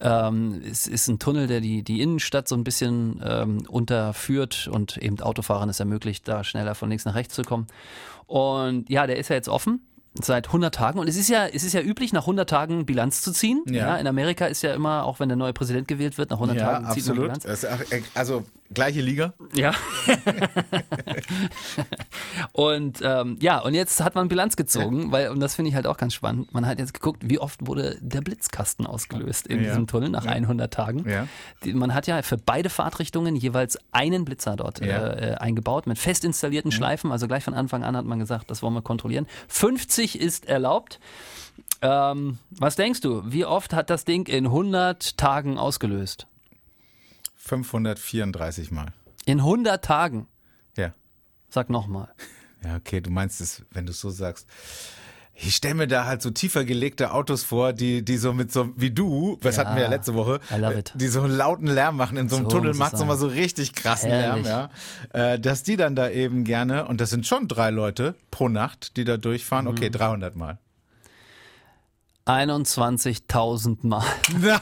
Ähm, 0.00 0.62
es 0.68 0.86
ist 0.86 1.08
ein 1.08 1.18
Tunnel, 1.18 1.46
der 1.46 1.60
die, 1.60 1.82
die 1.82 2.00
Innenstadt 2.00 2.48
so 2.48 2.54
ein 2.54 2.64
bisschen 2.64 3.20
ähm, 3.24 3.62
unterführt 3.68 4.68
und 4.72 4.96
eben 4.96 5.20
Autofahrern 5.60 5.68
es 5.68 5.80
ermöglicht, 5.80 6.26
da 6.26 6.42
schneller 6.42 6.74
von 6.74 6.88
links 6.88 7.04
nach 7.04 7.14
rechts 7.14 7.34
zu 7.34 7.42
kommen. 7.42 7.66
Und 8.26 8.88
ja, 8.88 9.06
der 9.06 9.16
ist 9.16 9.28
ja 9.28 9.36
jetzt 9.36 9.48
offen. 9.48 9.80
Seit 10.14 10.48
100 10.48 10.74
Tagen. 10.74 10.98
Und 10.98 11.08
es 11.08 11.16
ist 11.16 11.28
ja, 11.28 11.46
es 11.46 11.62
ist 11.62 11.72
ja 11.72 11.80
üblich, 11.80 12.12
nach 12.12 12.22
100 12.22 12.50
Tagen 12.50 12.84
Bilanz 12.84 13.22
zu 13.22 13.32
ziehen. 13.32 13.62
Ja. 13.68 13.96
in 13.96 14.06
Amerika 14.08 14.46
ist 14.46 14.62
ja 14.62 14.74
immer, 14.74 15.04
auch 15.04 15.20
wenn 15.20 15.28
der 15.28 15.36
neue 15.36 15.52
Präsident 15.52 15.86
gewählt 15.86 16.18
wird, 16.18 16.30
nach 16.30 16.38
100 16.38 16.56
Ja, 16.56 16.64
Tagen 16.64 16.84
zieht 16.92 17.06
man 17.06 17.18
absolut. 17.18 17.22
Bilanz. 17.22 17.44
Ist 17.44 17.66
auch, 17.66 17.92
äh, 17.92 18.02
also 18.14 18.44
gleiche 18.74 19.00
Liga. 19.00 19.32
Ja. 19.54 19.72
und 22.52 23.00
ähm, 23.02 23.36
ja, 23.40 23.58
und 23.60 23.74
jetzt 23.74 24.00
hat 24.02 24.14
man 24.14 24.28
Bilanz 24.28 24.56
gezogen, 24.56 25.12
weil, 25.12 25.28
und 25.30 25.40
das 25.40 25.54
finde 25.54 25.70
ich 25.70 25.74
halt 25.74 25.86
auch 25.86 25.96
ganz 25.96 26.14
spannend, 26.14 26.52
man 26.54 26.66
hat 26.66 26.78
jetzt 26.78 26.94
geguckt, 26.94 27.22
wie 27.28 27.38
oft 27.38 27.66
wurde 27.66 27.98
der 28.00 28.20
Blitzkasten 28.20 28.86
ausgelöst 28.86 29.46
in 29.46 29.58
Ja. 29.62 29.70
diesem 29.70 29.86
Tunnel 29.86 30.10
nach 30.10 30.26
100 30.26 30.72
Tagen. 30.72 31.08
Ja. 31.08 31.26
Die, 31.64 31.74
man 31.74 31.94
hat 31.94 32.06
ja 32.06 32.22
für 32.22 32.36
beide 32.36 32.70
Fahrtrichtungen 32.70 33.36
jeweils 33.36 33.78
einen 33.92 34.24
Blitzer 34.24 34.56
dort 34.56 34.84
Ja. 34.84 35.08
Äh, 35.08 35.30
äh, 35.32 35.34
eingebaut 35.34 35.86
mit 35.86 35.98
fest 35.98 36.24
installierten 36.24 36.72
Schleifen, 36.72 37.12
also 37.12 37.26
gleich 37.26 37.44
von 37.44 37.54
Anfang 37.54 37.84
an 37.84 37.96
hat 37.96 38.04
man 38.04 38.18
gesagt, 38.18 38.50
das 38.50 38.62
wollen 38.62 38.74
wir 38.74 38.82
kontrollieren. 38.82 39.26
50 39.48 39.99
ist 40.04 40.46
erlaubt. 40.46 41.00
Ähm, 41.82 42.38
was 42.50 42.76
denkst 42.76 43.00
du, 43.00 43.22
wie 43.24 43.44
oft 43.44 43.72
hat 43.72 43.90
das 43.90 44.04
Ding 44.04 44.26
in 44.28 44.46
100 44.46 45.16
Tagen 45.16 45.58
ausgelöst? 45.58 46.26
534 47.36 48.70
Mal. 48.70 48.92
In 49.24 49.38
100 49.38 49.84
Tagen. 49.84 50.28
Ja. 50.76 50.92
Sag 51.48 51.70
nochmal. 51.70 52.12
Ja, 52.64 52.76
okay, 52.76 53.00
du 53.00 53.10
meinst 53.10 53.40
es, 53.40 53.62
wenn 53.70 53.86
du 53.86 53.92
es 53.92 54.00
so 54.00 54.10
sagst. 54.10 54.46
Ich 55.42 55.56
stelle 55.56 55.74
mir 55.74 55.88
da 55.88 56.04
halt 56.04 56.20
so 56.20 56.30
tiefer 56.30 56.66
gelegte 56.66 57.12
Autos 57.12 57.44
vor, 57.44 57.72
die, 57.72 58.04
die 58.04 58.18
so 58.18 58.34
mit 58.34 58.52
so, 58.52 58.68
wie 58.76 58.90
du, 58.90 59.38
das 59.40 59.56
Ja, 59.56 59.64
hatten 59.64 59.76
wir 59.76 59.84
ja 59.84 59.88
letzte 59.88 60.14
Woche, 60.14 60.38
die 60.94 61.08
so 61.08 61.22
einen 61.22 61.34
lauten 61.34 61.66
Lärm 61.66 61.96
machen. 61.96 62.18
In 62.18 62.28
so 62.28 62.36
einem 62.36 62.44
So 62.44 62.50
Tunnel 62.58 62.74
macht 62.74 62.92
es 62.92 63.00
immer 63.00 63.16
so 63.16 63.26
richtig 63.26 63.74
krassen 63.74 64.10
Herrlich. 64.10 64.44
Lärm, 64.44 64.68
ja. 65.14 65.32
Äh, 65.32 65.40
dass 65.40 65.62
die 65.62 65.76
dann 65.76 65.96
da 65.96 66.10
eben 66.10 66.44
gerne, 66.44 66.86
und 66.86 67.00
das 67.00 67.08
sind 67.08 67.26
schon 67.26 67.48
drei 67.48 67.70
Leute 67.70 68.16
pro 68.30 68.50
Nacht, 68.50 68.98
die 68.98 69.04
da 69.04 69.16
durchfahren, 69.16 69.64
Mhm. 69.64 69.70
okay, 69.72 69.88
300 69.90 70.36
Mal. 70.36 70.58
21.000 72.26 73.78
Mal. 73.86 74.04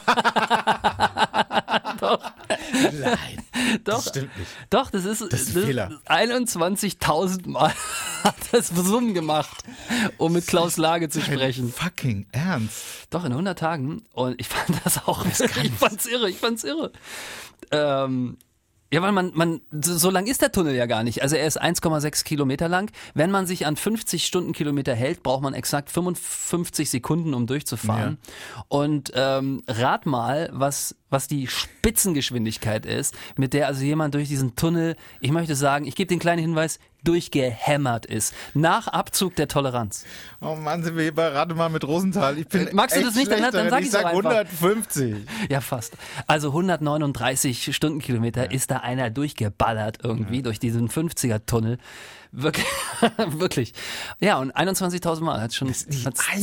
Nein, 2.92 3.42
Doch, 3.84 4.02
stimmt 4.06 4.36
nicht. 4.38 4.50
doch, 4.70 4.90
das 4.90 5.04
ist, 5.04 5.20
Das 5.32 5.42
ist 5.42 5.56
ein 5.56 5.62
Fehler. 5.64 6.00
21.000 6.06 7.48
Mal 7.48 7.72
hat 8.24 8.34
das 8.52 8.68
Summen 8.68 9.14
gemacht, 9.14 9.64
um 10.16 10.32
mit 10.32 10.46
Klaus 10.46 10.76
Lage 10.76 11.08
zu 11.08 11.20
sprechen. 11.20 11.72
Fucking 11.72 12.26
ernst. 12.32 12.82
Doch, 13.10 13.24
in 13.24 13.32
100 13.32 13.58
Tagen. 13.58 14.02
Und 14.12 14.40
ich 14.40 14.48
fand 14.48 14.78
das 14.84 15.06
auch, 15.06 15.24
ich 15.62 15.72
fand's 15.72 16.06
irre, 16.06 16.28
ich 16.30 16.38
fand's 16.38 16.64
irre. 16.64 16.92
Ähm, 17.70 18.38
ja, 18.90 19.02
weil 19.02 19.12
man, 19.12 19.32
man, 19.34 19.60
so 19.70 20.10
lang 20.10 20.26
ist 20.26 20.40
der 20.40 20.50
Tunnel 20.50 20.74
ja 20.74 20.86
gar 20.86 21.02
nicht. 21.02 21.22
Also 21.22 21.36
er 21.36 21.46
ist 21.46 21.60
1,6 21.60 22.24
Kilometer 22.24 22.68
lang. 22.68 22.90
Wenn 23.12 23.30
man 23.30 23.46
sich 23.46 23.66
an 23.66 23.76
50 23.76 24.24
Stundenkilometer 24.24 24.94
hält, 24.94 25.22
braucht 25.22 25.42
man 25.42 25.52
exakt 25.52 25.90
55 25.90 26.88
Sekunden, 26.88 27.34
um 27.34 27.46
durchzufahren. 27.46 28.16
Und 28.68 29.12
ähm, 29.14 29.62
rat 29.68 30.06
mal, 30.06 30.48
was, 30.52 30.96
was 31.10 31.28
die 31.28 31.46
Spitzengeschwindigkeit 31.46 32.86
ist, 32.86 33.14
mit 33.36 33.52
der 33.52 33.66
also 33.66 33.84
jemand 33.84 34.14
durch 34.14 34.28
diesen 34.28 34.56
Tunnel, 34.56 34.96
ich 35.20 35.32
möchte 35.32 35.54
sagen, 35.54 35.86
ich 35.86 35.94
gebe 35.94 36.08
den 36.08 36.18
kleinen 36.18 36.40
Hinweis, 36.40 36.78
durchgehämmert 37.04 38.06
ist. 38.06 38.34
Nach 38.54 38.88
Abzug 38.88 39.36
der 39.36 39.48
Toleranz. 39.48 40.04
Oh 40.40 40.54
Mann, 40.56 40.82
sind 40.82 40.96
wir 40.96 41.04
hier 41.04 41.14
bei 41.14 41.28
Rate 41.28 41.54
mal 41.54 41.68
mit 41.68 41.84
Rosenthal. 41.86 42.38
Ich 42.38 42.48
bin 42.48 42.68
Äh, 42.68 42.72
magst 42.74 42.96
du 42.96 43.02
das 43.02 43.14
nicht? 43.14 43.30
Dann- 43.30 43.42
dann 43.52 43.70
sag 43.70 43.80
ich 43.82 43.86
doch 43.90 43.92
sag 44.00 44.06
einfach. 44.06 44.30
150. 44.30 45.16
Ja, 45.48 45.60
fast. 45.60 45.94
Also 46.26 46.48
139 46.48 47.74
Stundenkilometer 47.74 48.50
ist 48.50 48.70
da 48.70 48.78
einer 48.78 49.10
durchgeballert 49.10 49.98
irgendwie 50.02 50.42
durch 50.42 50.58
diesen 50.58 50.88
50er-Tunnel. 50.88 51.78
Wirklich, 52.30 52.66
wirklich. 53.28 53.72
Ja, 54.20 54.36
und 54.38 54.54
21.000 54.54 55.20
Mal 55.22 55.40
hat 55.40 55.54
schon 55.54 55.68
hat's 55.68 55.86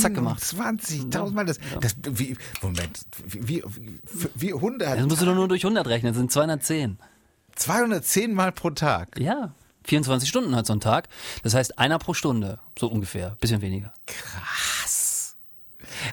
zack 0.01 0.15
gemacht. 0.15 0.41
20.000 0.41 1.31
Mal. 1.31 1.45
Das, 1.45 1.59
das, 1.79 1.95
wie, 2.03 2.35
Moment, 2.63 3.01
wie, 3.24 3.62
wie, 3.63 3.63
wie 4.33 4.53
100, 4.53 4.97
Das 5.00 5.05
musst 5.05 5.21
du 5.21 5.25
doch 5.27 5.35
nur 5.35 5.47
durch 5.47 5.63
100 5.63 5.85
rechnen, 5.85 6.13
das 6.13 6.17
sind 6.17 6.31
210. 6.31 6.97
210 7.55 8.33
Mal 8.33 8.51
pro 8.51 8.71
Tag. 8.71 9.19
Ja, 9.19 9.51
24 9.86 10.27
Stunden 10.30 10.56
hat 10.56 10.65
so 10.65 10.74
ein 10.74 10.80
Tag. 10.80 11.08
Das 11.44 11.54
heißt 11.54 11.80
einer 11.80 12.00
pro 12.00 12.13
Stunde, 12.13 12.60
so 12.80 12.88
ungefähr, 12.88 13.38
bisschen 13.42 13.62
weniger. 13.62 13.94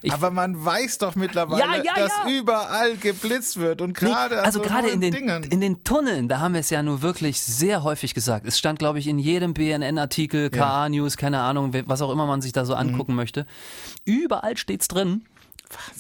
Ich- 0.03 0.13
Aber 0.13 0.31
man 0.31 0.65
weiß 0.65 0.99
doch 0.99 1.15
mittlerweile, 1.17 1.61
Ja, 1.61 1.77
ja, 1.83 1.95
dass 1.95 2.13
ja. 2.25 2.31
überall 2.31 2.97
geblitzt 2.97 3.57
wird 3.59 3.81
und 3.81 3.95
gerade 3.95 4.39
an 4.39 4.45
also 4.45 4.61
so 4.63 4.65
gerade 4.69 4.89
in 4.89 5.01
den, 5.01 5.13
Dingen. 5.13 5.43
in 5.45 5.61
den 5.61 5.83
Tunneln, 5.83 6.29
da 6.29 6.41
haben 6.41 6.55
wir 6.55 6.61
es 6.61 6.71
ja 6.71 6.83
nur 6.83 7.03
wirklich 7.03 7.41
sehr 7.43 7.83
häufig 7.83 8.15
gesagt. 8.15 8.47
Es 8.47 8.59
stand, 8.59 8.79
glaube 8.79 8.99
ich, 8.99 9.07
in 9.07 9.19
jedem 9.19 9.55
BNN-Artikel, 9.55 10.51
KA 10.51 10.89
News, 10.89 11.17
keine 11.17 11.41
Ahnung, 11.41 11.73
was 11.87 12.01
auch 12.03 12.11
immer 12.11 12.27
man 12.27 12.43
sich 12.43 12.53
da 12.53 12.65
so 12.65 12.75
angucken 12.75 13.15
möchte. 13.15 13.47
Überall 14.05 14.57
steht's 14.57 14.89
drin. 14.89 15.23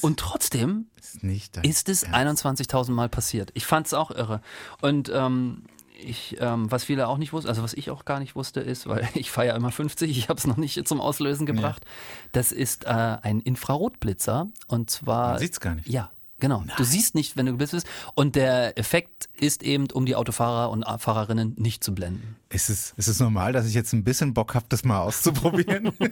Und 0.00 0.20
trotzdem 0.20 0.86
ist 1.22 1.56
ist 1.62 1.88
es 1.88 2.06
21.000 2.06 2.90
Mal 2.92 3.08
passiert. 3.08 3.50
Ich 3.54 3.64
fand 3.66 3.86
es 3.86 3.94
auch 3.94 4.10
irre. 4.10 4.42
Und 4.80 5.10
ähm, 5.14 5.62
ich, 6.02 6.36
ähm, 6.40 6.70
was 6.70 6.84
viele 6.84 7.08
auch 7.08 7.18
nicht 7.18 7.32
wussten, 7.32 7.48
also 7.48 7.62
was 7.62 7.74
ich 7.74 7.90
auch 7.90 8.04
gar 8.04 8.18
nicht 8.18 8.36
wusste, 8.36 8.60
ist, 8.60 8.86
weil 8.86 9.08
ich 9.14 9.30
ja 9.44 9.56
immer 9.56 9.70
50, 9.70 10.10
ich 10.10 10.28
habe 10.28 10.38
es 10.38 10.46
noch 10.46 10.56
nicht 10.56 10.86
zum 10.86 11.00
Auslösen 11.00 11.46
gebracht. 11.46 11.84
Das 12.32 12.52
ist 12.52 12.84
äh, 12.84 12.88
ein 12.88 13.40
Infrarotblitzer 13.40 14.48
und 14.66 14.90
zwar. 14.90 15.30
Man 15.30 15.38
sieht's 15.38 15.60
gar 15.60 15.74
nicht. 15.74 15.88
Ja, 15.88 16.10
genau. 16.42 16.64
Du 16.76 16.84
siehst 16.84 17.14
nicht, 17.14 17.36
wenn 17.36 17.46
du 17.46 17.52
geblitzt 17.52 17.72
bist. 17.72 17.86
Und 18.14 18.34
der 18.36 18.76
Effekt 18.76 19.28
ist 19.38 19.62
eben, 19.62 19.90
um 19.92 20.04
die 20.04 20.16
Autofahrer 20.16 20.70
und 20.70 20.84
Fahrerinnen 20.98 21.54
nicht 21.56 21.82
zu 21.84 21.94
blenden. 21.94 22.36
Ist 22.50 22.68
es, 22.68 22.92
ist 22.98 23.08
es 23.08 23.20
normal, 23.20 23.52
dass 23.52 23.66
ich 23.66 23.74
jetzt 23.74 23.92
ein 23.94 24.04
bisschen 24.04 24.34
Bock 24.34 24.54
habe, 24.54 24.66
das 24.68 24.84
mal 24.84 25.00
auszuprobieren? 25.00 25.92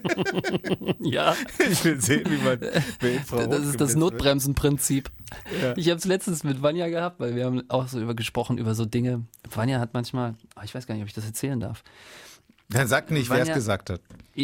Ja. 0.99 1.35
ich 1.69 1.83
will 1.83 1.99
sehen, 1.99 2.23
wie 2.29 2.37
man 2.37 2.59
Infrarot 3.01 3.51
Das 3.51 3.65
ist 3.65 3.81
das. 3.81 3.95
Notbremsenprinzip. 3.95 5.11
Ja. 5.61 5.75
Ich 5.75 5.89
habe 5.89 5.97
es 5.97 6.05
letztens 6.05 6.43
mit 6.43 6.61
Vanja 6.61 6.87
gehabt, 6.87 7.19
weil 7.19 7.35
wir 7.35 7.45
haben 7.45 7.69
auch 7.69 7.87
so 7.87 7.99
über 7.99 8.13
gesprochen 8.15 8.57
über 8.57 8.73
so 8.73 8.85
Dinge. 8.85 9.25
Vanja 9.49 9.79
hat 9.79 9.93
manchmal, 9.93 10.35
ah, 10.55 10.63
ich 10.63 10.73
weiß 10.73 10.87
gar 10.87 10.95
nicht, 10.95 11.01
ob 11.01 11.07
ich 11.09 11.13
das 11.13 11.25
erzählen 11.25 11.59
darf. 11.59 11.83
Dann 12.71 12.87
sag 12.87 13.11
nicht, 13.11 13.29
wer 13.29 13.39
es 13.43 13.49
Vanja- 13.49 13.53
gesagt 13.53 13.89
hat. 13.89 14.01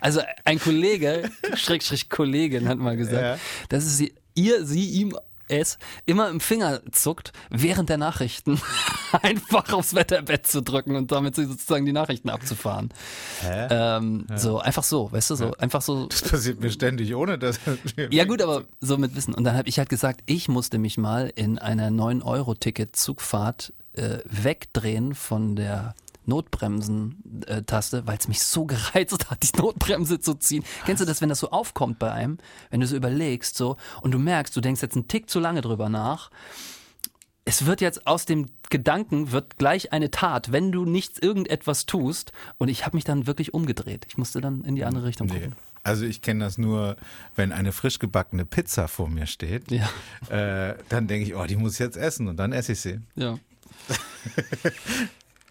Also 0.00 0.20
ein 0.44 0.58
Kollege, 0.60 1.30
Schrägstrich 1.54 2.08
Kollegin 2.08 2.68
hat 2.68 2.78
mal 2.78 2.96
gesagt, 2.96 3.20
Ja. 3.22 3.36
dass 3.68 3.84
es 3.84 3.96
sie, 3.98 4.14
ihr, 4.34 4.64
sie, 4.64 4.88
ihm, 4.90 5.16
es 5.48 5.76
immer 6.06 6.28
im 6.28 6.40
Finger 6.40 6.80
zuckt, 6.92 7.32
während 7.50 7.88
der 7.88 7.96
Nachrichten 7.98 8.60
einfach 9.22 9.72
aufs 9.72 9.94
Wetterbett 9.94 10.46
zu 10.46 10.62
drücken 10.62 10.94
und 10.96 11.10
damit 11.12 11.34
sozusagen 11.36 11.84
die 11.86 11.92
Nachrichten 11.92 12.28
abzufahren. 12.30 12.90
Ähm, 13.44 14.26
So, 14.36 14.58
einfach 14.60 14.84
so, 14.84 15.10
weißt 15.12 15.30
du, 15.30 15.34
so, 15.36 15.52
einfach 15.58 15.82
so. 15.82 16.06
Das 16.06 16.22
passiert 16.22 16.60
mir 16.60 16.70
ständig, 16.70 17.14
ohne 17.14 17.38
dass. 17.38 17.58
Ja 18.10 18.24
gut, 18.24 18.40
aber 18.42 18.64
so 18.80 18.98
mit 18.98 19.14
Wissen. 19.16 19.34
Und 19.34 19.44
dann 19.44 19.56
habe 19.56 19.68
ich 19.68 19.78
halt 19.78 19.88
gesagt, 19.88 20.20
ich 20.26 20.48
musste 20.48 20.78
mich 20.78 20.96
mal 20.98 21.32
in 21.34 21.58
einer 21.58 21.88
9-Euro-Ticket-Zugfahrt 21.90 23.72
äh, 23.98 24.22
wegdrehen 24.24 25.14
von 25.14 25.56
der 25.56 25.94
Notbremsen-Taste, 26.26 28.06
weil 28.06 28.18
es 28.18 28.28
mich 28.28 28.42
so 28.42 28.64
gereizt 28.66 29.30
hat, 29.30 29.42
die 29.42 29.56
Notbremse 29.58 30.20
zu 30.20 30.34
ziehen. 30.34 30.64
Kennst 30.84 31.00
du 31.02 31.06
das, 31.06 31.20
wenn 31.20 31.28
das 31.28 31.40
so 31.40 31.50
aufkommt 31.50 31.98
bei 31.98 32.12
einem, 32.12 32.38
wenn 32.70 32.80
du 32.80 32.86
so 32.86 32.96
überlegst 32.96 33.56
so 33.56 33.76
und 34.02 34.12
du 34.12 34.18
merkst, 34.18 34.54
du 34.56 34.60
denkst 34.60 34.82
jetzt 34.82 34.94
einen 34.96 35.08
Tick 35.08 35.28
zu 35.30 35.40
lange 35.40 35.60
drüber 35.60 35.88
nach. 35.88 36.30
Es 37.44 37.64
wird 37.64 37.80
jetzt 37.80 38.06
aus 38.06 38.26
dem 38.26 38.50
Gedanken 38.68 39.32
wird 39.32 39.56
gleich 39.56 39.90
eine 39.94 40.10
Tat, 40.10 40.52
wenn 40.52 40.70
du 40.70 40.84
nicht 40.84 41.22
irgendetwas 41.22 41.86
tust. 41.86 42.32
Und 42.58 42.68
ich 42.68 42.84
habe 42.84 42.94
mich 42.94 43.04
dann 43.04 43.26
wirklich 43.26 43.54
umgedreht. 43.54 44.04
Ich 44.06 44.18
musste 44.18 44.42
dann 44.42 44.64
in 44.64 44.74
die 44.76 44.84
andere 44.84 45.06
Richtung 45.06 45.28
Nee. 45.28 45.34
gucken. 45.40 45.54
Also 45.82 46.04
ich 46.04 46.20
kenne 46.20 46.44
das 46.44 46.58
nur, 46.58 46.96
wenn 47.36 47.52
eine 47.52 47.72
frisch 47.72 47.98
gebackene 48.00 48.44
Pizza 48.44 48.86
vor 48.86 49.08
mir 49.08 49.26
steht, 49.26 49.70
Ja. 49.70 49.88
äh, 50.28 50.76
dann 50.90 51.06
denke 51.06 51.26
ich, 51.26 51.34
oh, 51.36 51.46
die 51.46 51.56
muss 51.56 51.74
ich 51.74 51.78
jetzt 51.78 51.96
essen 51.96 52.28
und 52.28 52.36
dann 52.36 52.52
esse 52.52 52.72
ich 52.72 52.80
sie. 52.80 53.00
Ja. 53.14 53.38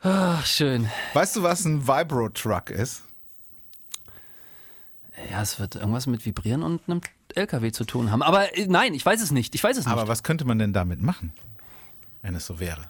Ach, 0.02 0.46
schön. 0.46 0.90
Weißt 1.14 1.36
du, 1.36 1.44
was 1.44 1.66
ein 1.66 1.88
Vibro-Truck 1.88 2.70
ist? 2.70 3.02
Ja, 5.32 5.42
es 5.42 5.60
wird 5.60 5.76
irgendwas 5.76 6.06
mit 6.08 6.26
Vibrieren 6.26 6.62
und 6.64 6.82
einem 6.88 7.02
LKW 7.36 7.72
zu 7.72 7.86
tun 7.86 8.12
haben. 8.12 8.22
Aber 8.22 8.56
äh, 8.58 8.68
nein, 8.68 8.94
ich 8.94 9.06
weiß 9.06 9.22
es 9.22 9.32
nicht. 9.32 9.56
Ich 9.56 9.64
weiß 9.64 9.78
es 9.78 9.86
nicht. 9.86 9.92
Aber 9.92 10.08
was 10.08 10.24
könnte 10.24 10.46
man 10.46 10.60
denn 10.60 10.74
damit 10.74 11.02
machen, 11.02 11.34
wenn 12.22 12.36
es 12.36 12.46
so 12.46 12.60
wäre? 12.60 12.86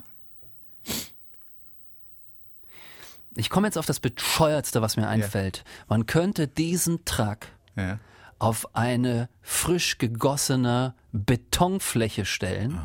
ich 3.39 3.51
komme 3.51 3.67
jetzt 3.67 3.77
auf 3.77 3.85
das 3.85 3.99
Bescheuertste, 3.99 4.81
was 4.81 4.97
mir 4.97 5.07
einfällt. 5.07 5.63
Man 5.87 6.07
könnte 6.07 6.47
diesen 6.47 7.05
Truck 7.05 7.37
Ja. 7.75 7.99
auf 8.39 8.75
eine 8.75 9.29
frisch 9.43 9.99
gegossene 9.99 10.95
Betonfläche 11.13 12.25
stellen. 12.25 12.79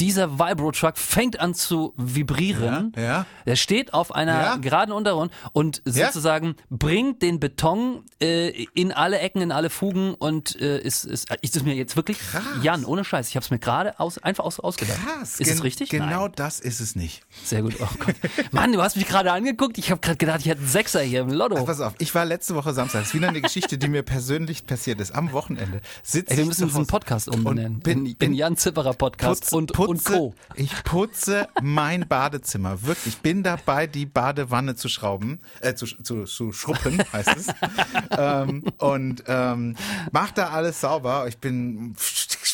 Dieser 0.00 0.38
Vibro-Truck 0.38 0.96
fängt 0.98 1.40
an 1.40 1.54
zu 1.54 1.92
vibrieren. 1.96 2.92
Ja, 2.96 3.02
ja. 3.02 3.26
Er 3.44 3.56
steht 3.56 3.94
auf 3.94 4.14
einer 4.14 4.32
Ja. 4.42 4.56
geraden 4.56 4.92
Untergrund 4.92 5.32
und 5.52 5.82
sozusagen 5.84 6.56
bringt 6.70 7.22
den 7.22 7.40
Beton 7.40 8.04
äh, 8.20 8.64
in 8.74 8.92
alle 8.92 9.18
Ecken, 9.18 9.42
in 9.42 9.52
alle 9.52 9.70
Fugen 9.70 10.14
und 10.14 10.60
äh, 10.60 10.78
ist, 10.80 11.04
ist, 11.04 11.28
ist 11.42 11.56
es 11.56 11.62
mir 11.64 11.74
jetzt 11.74 11.96
wirklich, 11.96 12.18
Krass. 12.18 12.42
Jan, 12.62 12.84
ohne 12.84 13.04
Scheiß, 13.04 13.28
ich 13.28 13.36
habe 13.36 13.44
es 13.44 13.50
mir 13.50 13.58
gerade 13.58 13.98
aus, 14.00 14.18
einfach 14.18 14.44
aus, 14.44 14.60
ausgedacht. 14.60 14.98
Krass. 15.04 15.40
Ist 15.40 15.48
es 15.48 15.54
gen- 15.56 15.62
richtig? 15.62 15.90
Genau 15.90 16.22
Nein. 16.24 16.32
das 16.36 16.60
ist 16.60 16.80
es 16.80 16.96
nicht. 16.96 17.22
Sehr 17.44 17.62
gut. 17.62 17.74
Oh 17.80 17.88
Gott. 17.98 18.14
Mann, 18.52 18.72
du 18.72 18.80
hast 18.82 18.96
mich 18.96 19.06
gerade 19.06 19.32
angeguct. 19.32 19.78
Ich 19.78 19.90
habe 19.90 20.00
gerade 20.00 20.16
gedacht, 20.16 20.40
ich 20.40 20.46
hätte 20.46 20.60
einen 20.60 20.68
Sechser 20.68 21.00
hier 21.00 21.20
im 21.22 21.30
Lotto. 21.30 21.56
Ach, 21.58 21.66
pass 21.66 21.80
auf, 21.80 21.94
ich 21.98 22.14
war 22.14 22.24
letzte 22.24 22.54
Woche 22.54 22.72
Samstag. 22.72 23.00
Das 23.00 23.08
ist 23.08 23.14
wieder 23.14 23.28
eine 23.28 23.40
Geschichte, 23.40 23.78
die 23.78 23.88
mir 23.88 24.02
persönlich 24.02 24.66
passiert 24.66 25.00
ist. 25.00 25.14
Am 25.14 25.32
Wochenende 25.32 25.80
sitze 26.02 26.30
Ey, 26.32 26.36
wir 26.38 26.42
ich 26.44 26.48
müssen 26.48 26.66
diesen 26.68 26.86
Podcast 26.86 27.28
umbenennen. 27.28 27.80
bin, 27.80 28.06
in, 28.06 28.16
bin 28.16 28.30
in 28.32 28.34
Jan 28.38 28.56
Zipperer 28.56 28.94
Podcast 28.94 29.44
putz- 29.44 29.52
und 29.54 29.72
putze. 29.86 30.32
Ich 30.54 30.84
putze 30.84 31.48
mein 31.62 32.06
Badezimmer. 32.08 32.82
Wirklich. 32.82 33.14
Ich 33.14 33.20
bin 33.20 33.42
dabei, 33.42 33.86
die 33.86 34.06
Badewanne 34.06 34.74
zu 34.74 34.88
schrauben, 34.88 35.40
äh, 35.60 35.74
zu, 35.74 35.86
zu, 35.86 36.24
zu 36.24 36.52
schruppen, 36.52 37.02
heißt 37.12 37.36
es. 37.36 37.46
ähm, 38.16 38.64
und 38.78 39.24
ähm, 39.26 39.76
mach 40.10 40.30
da 40.32 40.50
alles 40.50 40.80
sauber. 40.80 41.26
Ich 41.28 41.38
bin 41.38 41.94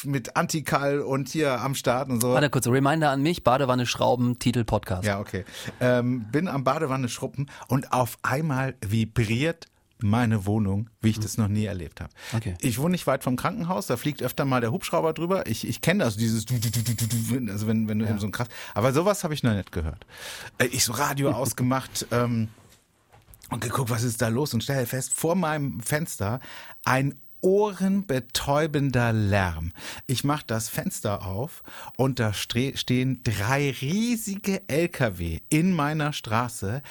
mit 0.05 0.37
Antikal 0.37 1.01
und 1.01 1.29
hier 1.29 1.61
am 1.61 1.75
Start 1.75 2.09
und 2.09 2.21
so. 2.21 2.33
Warte 2.33 2.51
kurz, 2.51 2.67
Reminder 2.67 3.11
an 3.11 3.23
mich, 3.23 3.45
Badewanne 3.45 3.87
Schrauben, 3.87 4.39
Titel 4.39 4.65
Podcast. 4.65 5.05
Ja, 5.05 5.21
okay. 5.21 5.45
Ähm, 5.81 6.27
bin 6.31 6.49
am 6.49 6.65
Badewanne 6.65 7.09
schruppen 7.09 7.51
und 7.69 7.93
auf 7.93 8.19
einmal 8.23 8.75
vibriert 8.81 9.67
meine 10.01 10.47
Wohnung, 10.47 10.91
wie 11.01 11.11
ich 11.11 11.19
das 11.19 11.39
noch 11.39 11.49
nie 11.49 11.65
erlebt 11.65 12.01
habe. 12.01 12.13
Okay. 12.35 12.55
Ich 12.61 12.79
wohne 12.79 12.93
nicht 12.93 13.07
weit 13.07 13.25
vom 13.25 13.37
Krankenhaus, 13.37 13.87
da 13.87 13.97
fliegt 13.97 14.23
öfter 14.23 14.45
mal 14.45 14.61
der 14.61 14.73
Hubschrauber 14.73 15.13
drüber. 15.13 15.47
Ich, 15.47 15.67
ich 15.67 15.81
kenne 15.81 16.05
das, 16.05 16.17
dieses, 16.17 16.47
also 17.49 17.67
wenn, 17.67 17.89
wenn 17.89 17.99
du 17.99 18.09
eben 18.09 18.19
so 18.19 18.27
ein 18.27 18.33
krass, 18.33 18.49
aber 18.75 18.93
sowas 18.93 19.25
habe 19.25 19.35
ich 19.35 19.43
noch 19.43 19.55
nicht 19.55 19.73
gehört. 19.73 20.07
Äh, 20.59 20.67
Ich 20.67 20.85
so 20.85 20.93
Radio 20.93 21.31
ausgemacht, 21.33 22.07
ähm, 22.11 22.49
und 23.51 23.63
geguckt, 23.63 23.91
was 23.91 24.03
ist 24.03 24.21
da 24.21 24.29
los 24.29 24.55
und 24.55 24.63
stelle 24.63 24.87
fest, 24.87 25.15
vor 25.15 25.35
meinem 25.35 25.81
Fenster 25.81 26.41
ein 26.85 27.15
ohrenbetäubender 27.41 29.13
Lärm. 29.13 29.73
Ich 30.07 30.25
mache 30.25 30.45
das 30.47 30.69
Fenster 30.69 31.25
auf 31.25 31.63
und 31.97 32.19
da 32.19 32.33
stehen 32.35 33.23
drei 33.23 33.71
riesige 33.81 34.69
LKW 34.69 35.41
in 35.49 35.73
meiner 35.73 36.13
Straße, 36.13 36.83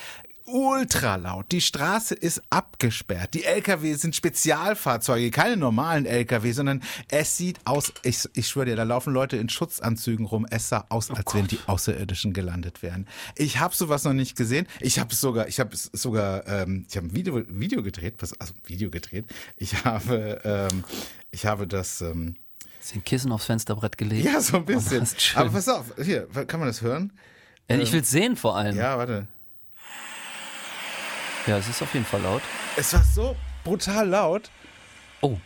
ultra 0.47 1.15
laut. 1.17 1.51
Die 1.51 1.61
Straße 1.61 2.15
ist 2.15 2.41
abgesperrt. 2.49 3.33
Die 3.33 3.43
LKW 3.43 3.93
sind 3.93 4.15
Spezialfahrzeuge, 4.15 5.29
keine 5.29 5.57
normalen 5.57 6.05
LKW, 6.05 6.51
sondern 6.53 6.81
es 7.09 7.37
sieht 7.37 7.59
aus, 7.65 7.93
ich, 8.03 8.27
ich 8.33 8.47
schwöre 8.47 8.67
dir, 8.67 8.75
da 8.75 8.83
laufen 8.83 9.13
Leute 9.13 9.37
in 9.37 9.49
Schutzanzügen 9.49 10.25
rum. 10.25 10.47
Es 10.49 10.69
sah 10.69 10.85
aus, 10.89 11.11
oh 11.11 11.15
als 11.15 11.33
wenn 11.33 11.47
die 11.47 11.59
Außerirdischen 11.67 12.33
gelandet 12.33 12.81
wären. 12.81 13.07
Ich 13.35 13.59
habe 13.59 13.75
sowas 13.75 14.03
noch 14.05 14.13
nicht 14.13 14.35
gesehen. 14.35 14.67
Ich 14.79 14.99
habe 14.99 15.13
sogar, 15.13 15.47
ich 15.47 15.59
habe 15.59 15.75
sogar, 15.75 16.47
ähm, 16.47 16.85
ich 16.89 16.95
habe 16.97 17.07
ein 17.07 17.15
Video, 17.15 17.43
Video 17.47 17.83
gedreht, 17.83 18.15
also 18.21 18.53
Video 18.65 18.89
gedreht. 18.89 19.25
Ich 19.57 19.83
habe, 19.83 20.41
ähm, 20.43 20.83
ich 21.31 21.45
habe 21.45 21.67
das. 21.67 22.01
Ähm, 22.01 22.35
ein 22.95 23.03
Kissen 23.03 23.33
aufs 23.33 23.45
Fensterbrett 23.45 23.97
gelegt? 23.97 24.23
Ja, 24.23 24.39
so 24.39 24.57
ein 24.57 24.65
bisschen. 24.65 25.03
Oh, 25.03 25.39
Aber 25.39 25.49
pass 25.49 25.67
auf, 25.67 25.93
hier, 26.01 26.25
kann 26.47 26.61
man 26.61 26.69
das 26.69 26.81
hören? 26.81 27.11
Ja, 27.69 27.77
ich 27.79 27.91
will 27.91 28.05
sehen 28.05 28.37
vor 28.37 28.55
allem. 28.55 28.77
Ja, 28.77 28.97
warte. 28.97 29.27
Ja, 31.47 31.57
es 31.57 31.69
ist 31.69 31.81
auf 31.81 31.93
jeden 31.93 32.05
Fall 32.05 32.21
laut. 32.21 32.41
Es 32.75 32.93
war 32.93 33.03
so 33.03 33.35
brutal 33.63 34.09
laut. 34.09 34.51
Oh. 35.21 35.37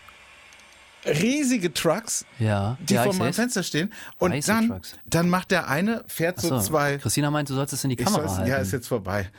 Riesige 1.05 1.73
Trucks, 1.73 2.25
ja, 2.37 2.77
die 2.79 2.95
ja, 2.95 3.03
vor 3.03 3.13
meinem 3.15 3.33
Fenster 3.33 3.63
stehen. 3.63 3.91
Und 4.17 4.33
Weiße 4.33 4.51
dann, 4.51 4.67
Trucks. 4.67 4.95
dann 5.05 5.29
macht 5.29 5.51
der 5.51 5.67
eine, 5.67 6.03
fährt 6.07 6.39
so, 6.39 6.49
so, 6.49 6.59
zwei. 6.59 6.97
Christina 6.97 7.31
meint, 7.31 7.49
du 7.49 7.55
sollst 7.55 7.73
es 7.73 7.83
in 7.83 7.91
die 7.91 7.95
Kamera 7.95 8.35
halten. 8.35 8.49
Ja, 8.49 8.57
ist 8.57 8.71
jetzt 8.71 8.87
vorbei. 8.87 9.29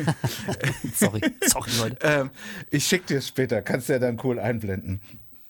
sorry, 0.94 1.20
sorry, 1.46 1.70
Leute. 1.78 1.96
Ähm, 2.02 2.30
ich 2.70 2.86
schick 2.86 3.06
dir 3.06 3.18
es 3.18 3.28
später, 3.28 3.62
kannst 3.62 3.88
du 3.88 3.94
ja 3.94 3.98
dann 3.98 4.18
cool 4.22 4.38
einblenden. 4.38 5.00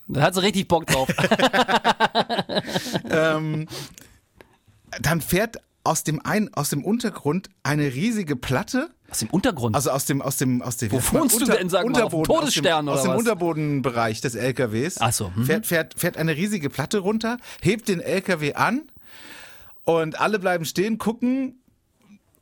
Da 0.08 0.22
hat 0.22 0.34
sie 0.34 0.42
richtig 0.42 0.68
Bock 0.68 0.86
drauf. 0.86 1.08
ähm, 3.10 3.66
dann 5.00 5.20
fährt 5.20 5.56
aus 5.84 6.04
dem, 6.04 6.24
ein, 6.24 6.52
aus 6.54 6.70
dem 6.70 6.84
Untergrund 6.84 7.50
eine 7.62 7.94
riesige 7.94 8.36
Platte 8.36 8.90
aus 9.10 9.18
dem 9.20 9.30
Untergrund? 9.30 9.74
Also 9.76 9.90
aus 9.90 10.04
dem, 10.04 10.20
aus 10.22 10.36
dem, 10.36 10.62
aus 10.62 10.76
dem. 10.76 10.92
Wo 10.92 10.96
wohnst 11.18 11.40
du 11.40 11.44
denn, 11.44 11.68
sag 11.68 11.88
mal, 11.88 12.02
auf 12.02 12.12
Todesstern 12.22 12.88
aus 12.88 13.02
dem, 13.02 13.10
oder 13.10 13.16
aus 13.16 13.24
dem 13.24 13.30
Unterbodenbereich 13.32 14.20
des 14.20 14.34
LKWs. 14.34 14.96
Ach 15.00 15.12
so. 15.12 15.32
Mhm. 15.34 15.44
Fährt, 15.44 15.66
fährt, 15.66 15.94
fährt 15.98 16.16
eine 16.16 16.36
riesige 16.36 16.70
Platte 16.70 16.98
runter, 16.98 17.38
hebt 17.62 17.88
den 17.88 18.00
LKW 18.00 18.54
an 18.54 18.82
und 19.84 20.20
alle 20.20 20.38
bleiben 20.38 20.64
stehen, 20.64 20.98
gucken, 20.98 21.60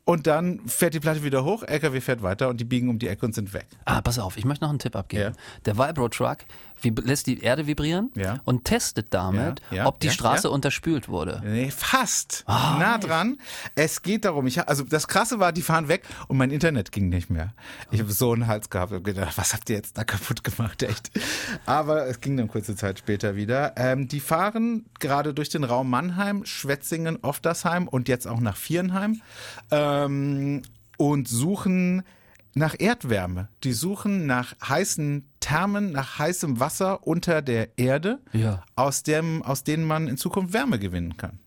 und 0.05 0.27
dann 0.27 0.61
fährt 0.67 0.93
die 0.93 0.99
Platte 0.99 1.23
wieder 1.23 1.43
hoch, 1.43 1.63
LKW 1.63 1.99
fährt 1.99 2.21
weiter 2.21 2.49
und 2.49 2.61
die 2.61 2.63
biegen 2.63 2.89
um 2.89 2.99
die 2.99 3.07
Ecke 3.07 3.25
und 3.25 3.33
sind 3.33 3.53
weg. 3.53 3.65
Ah, 3.85 4.01
pass 4.01 4.19
auf, 4.19 4.37
ich 4.37 4.45
möchte 4.45 4.63
noch 4.63 4.69
einen 4.69 4.77
Tipp 4.77 4.95
abgeben. 4.95 5.33
Ja. 5.35 5.63
Der 5.65 5.77
Vibro 5.77 6.07
Truck 6.09 6.37
lässt 6.83 7.27
die 7.27 7.41
Erde 7.41 7.67
vibrieren 7.67 8.11
ja. 8.15 8.41
und 8.45 8.65
testet 8.65 9.07
damit, 9.11 9.61
ja, 9.71 9.85
ob 9.85 9.99
die 9.99 10.09
Straße 10.09 10.49
unterspült 10.49 11.09
wurde. 11.09 11.41
Nee, 11.43 11.71
fast. 11.71 12.43
Oh, 12.47 12.51
nah 12.51 12.97
dran. 12.97 13.37
Es 13.75 14.01
geht 14.01 14.25
darum, 14.25 14.47
ich, 14.47 14.67
also 14.67 14.83
das 14.83 15.07
Krasse 15.07 15.39
war, 15.39 15.51
die 15.51 15.61
fahren 15.61 15.87
weg 15.87 16.03
und 16.27 16.37
mein 16.37 16.51
Internet 16.51 16.91
ging 16.91 17.09
nicht 17.09 17.29
mehr. 17.29 17.53
Ich 17.91 17.99
habe 17.99 18.11
so 18.11 18.33
einen 18.33 18.47
Hals 18.47 18.69
gehabt 18.69 18.91
und 18.91 19.03
gedacht, 19.03 19.37
was 19.37 19.53
habt 19.53 19.69
ihr 19.69 19.77
jetzt 19.77 19.97
da 19.97 20.03
kaputt 20.03 20.43
gemacht, 20.43 20.83
echt? 20.83 21.11
Aber 21.65 22.07
es 22.07 22.21
ging 22.21 22.37
dann 22.37 22.47
kurze 22.47 22.75
Zeit 22.75 22.99
später 22.99 23.35
wieder. 23.35 23.73
Ähm, 23.77 24.07
die 24.07 24.19
fahren 24.19 24.85
gerade 24.99 25.33
durch 25.33 25.49
den 25.49 25.63
Raum 25.63 25.89
Mannheim, 25.89 26.45
Schwetzingen, 26.45 27.17
Oftersheim 27.21 27.87
und 27.87 28.07
jetzt 28.07 28.27
auch 28.27 28.39
nach 28.39 28.57
Vierenheim 28.57 29.21
ähm, 29.71 30.61
und 30.97 31.27
suchen 31.27 32.03
nach 32.55 32.75
Erdwärme. 32.79 33.49
Die 33.63 33.73
suchen 33.73 34.25
nach 34.25 34.55
heißen 34.65 35.27
Thermen, 35.45 35.91
nach 35.91 36.17
heißem 36.17 36.59
Wasser 36.59 37.05
unter 37.05 37.43
der 37.43 37.77
Erde, 37.77 38.19
ja. 38.33 38.63
aus, 38.75 39.03
dem, 39.03 39.43
aus 39.43 39.63
denen 39.63 39.83
man 39.83 40.07
in 40.07 40.17
Zukunft 40.17 40.53
Wärme 40.53 40.79
gewinnen 40.79 41.17
kann. 41.17 41.37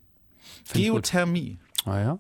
Find 0.65 0.85
Geothermie. 0.85 1.59
Ah 1.85 1.99
ja. 1.99 2.19